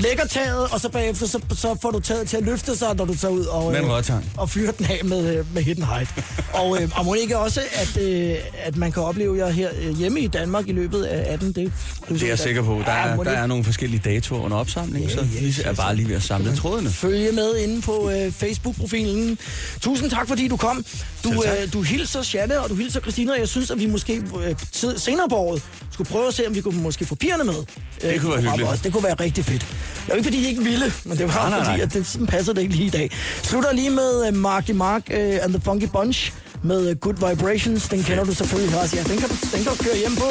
[0.00, 3.04] lægger taget, og så bagefter, så, så får du taget til at løfte sig, når
[3.04, 6.10] du tager ud og, Med øh, og fyrer den af med, øh, med Hidden Height.
[6.60, 9.96] og, øh, og må ikke også, at, øh, at man kan opleve jer her øh,
[9.98, 11.52] hjemme i Danmark i løbet af 18.
[11.52, 11.72] Det,
[12.08, 12.82] Det er jeg sikker på.
[12.86, 16.08] Der Ja, er, der er nogle forskellige datoer under opsamling, så vi er bare lige
[16.08, 16.90] ved at samle trådene.
[16.90, 19.38] følge med inde på øh, Facebook-profilen.
[19.80, 20.84] Tusind tak, fordi du kom.
[21.24, 24.22] Du, øh, du hilser Janne, og du hilser Christina, og jeg synes, at vi måske
[24.44, 24.54] øh,
[24.96, 25.62] senere på året
[25.92, 27.54] skulle prøve at se, om vi kunne måske få pigerne med.
[27.54, 28.68] øh, Det kunne være programmet hyggeligt.
[28.70, 28.82] Også.
[28.84, 29.66] Det kunne være rigtig fedt.
[29.96, 31.80] Det var ikke, fordi de ikke ville, men det var Nej, nej, fordi, nej.
[31.86, 33.10] at det sådan passer det ikke lige i dag.
[33.42, 37.88] Slutter lige med øh, Marky Mark øh, and the Funky Bunch med øh, Good Vibrations.
[37.88, 38.96] Den kender du selvfølgelig også.
[38.96, 40.28] Ja, den kan, den kan du køre hjem på.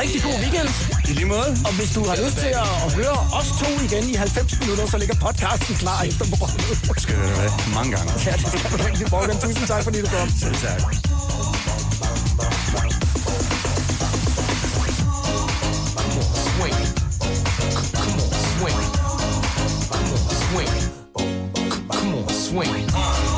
[0.00, 0.68] Rigtig god weekend.
[1.08, 1.50] I lige måde.
[1.66, 4.86] Og hvis du har lyst til at, at høre os to igen i 90 minutter,
[4.86, 6.78] så ligger podcasten klar efter programmet.
[7.02, 8.12] Skal det være mange gange.
[8.26, 9.36] Ja, det skal du rigtig, Morgan.
[9.40, 10.28] Tusind tak, fordi du kom.
[10.40, 10.80] Selv tak.
[22.50, 23.29] Swing.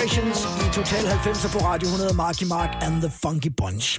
[0.00, 3.98] Vibrations i Total 90 på Radio 100, Marky Mark and the Funky Bunch.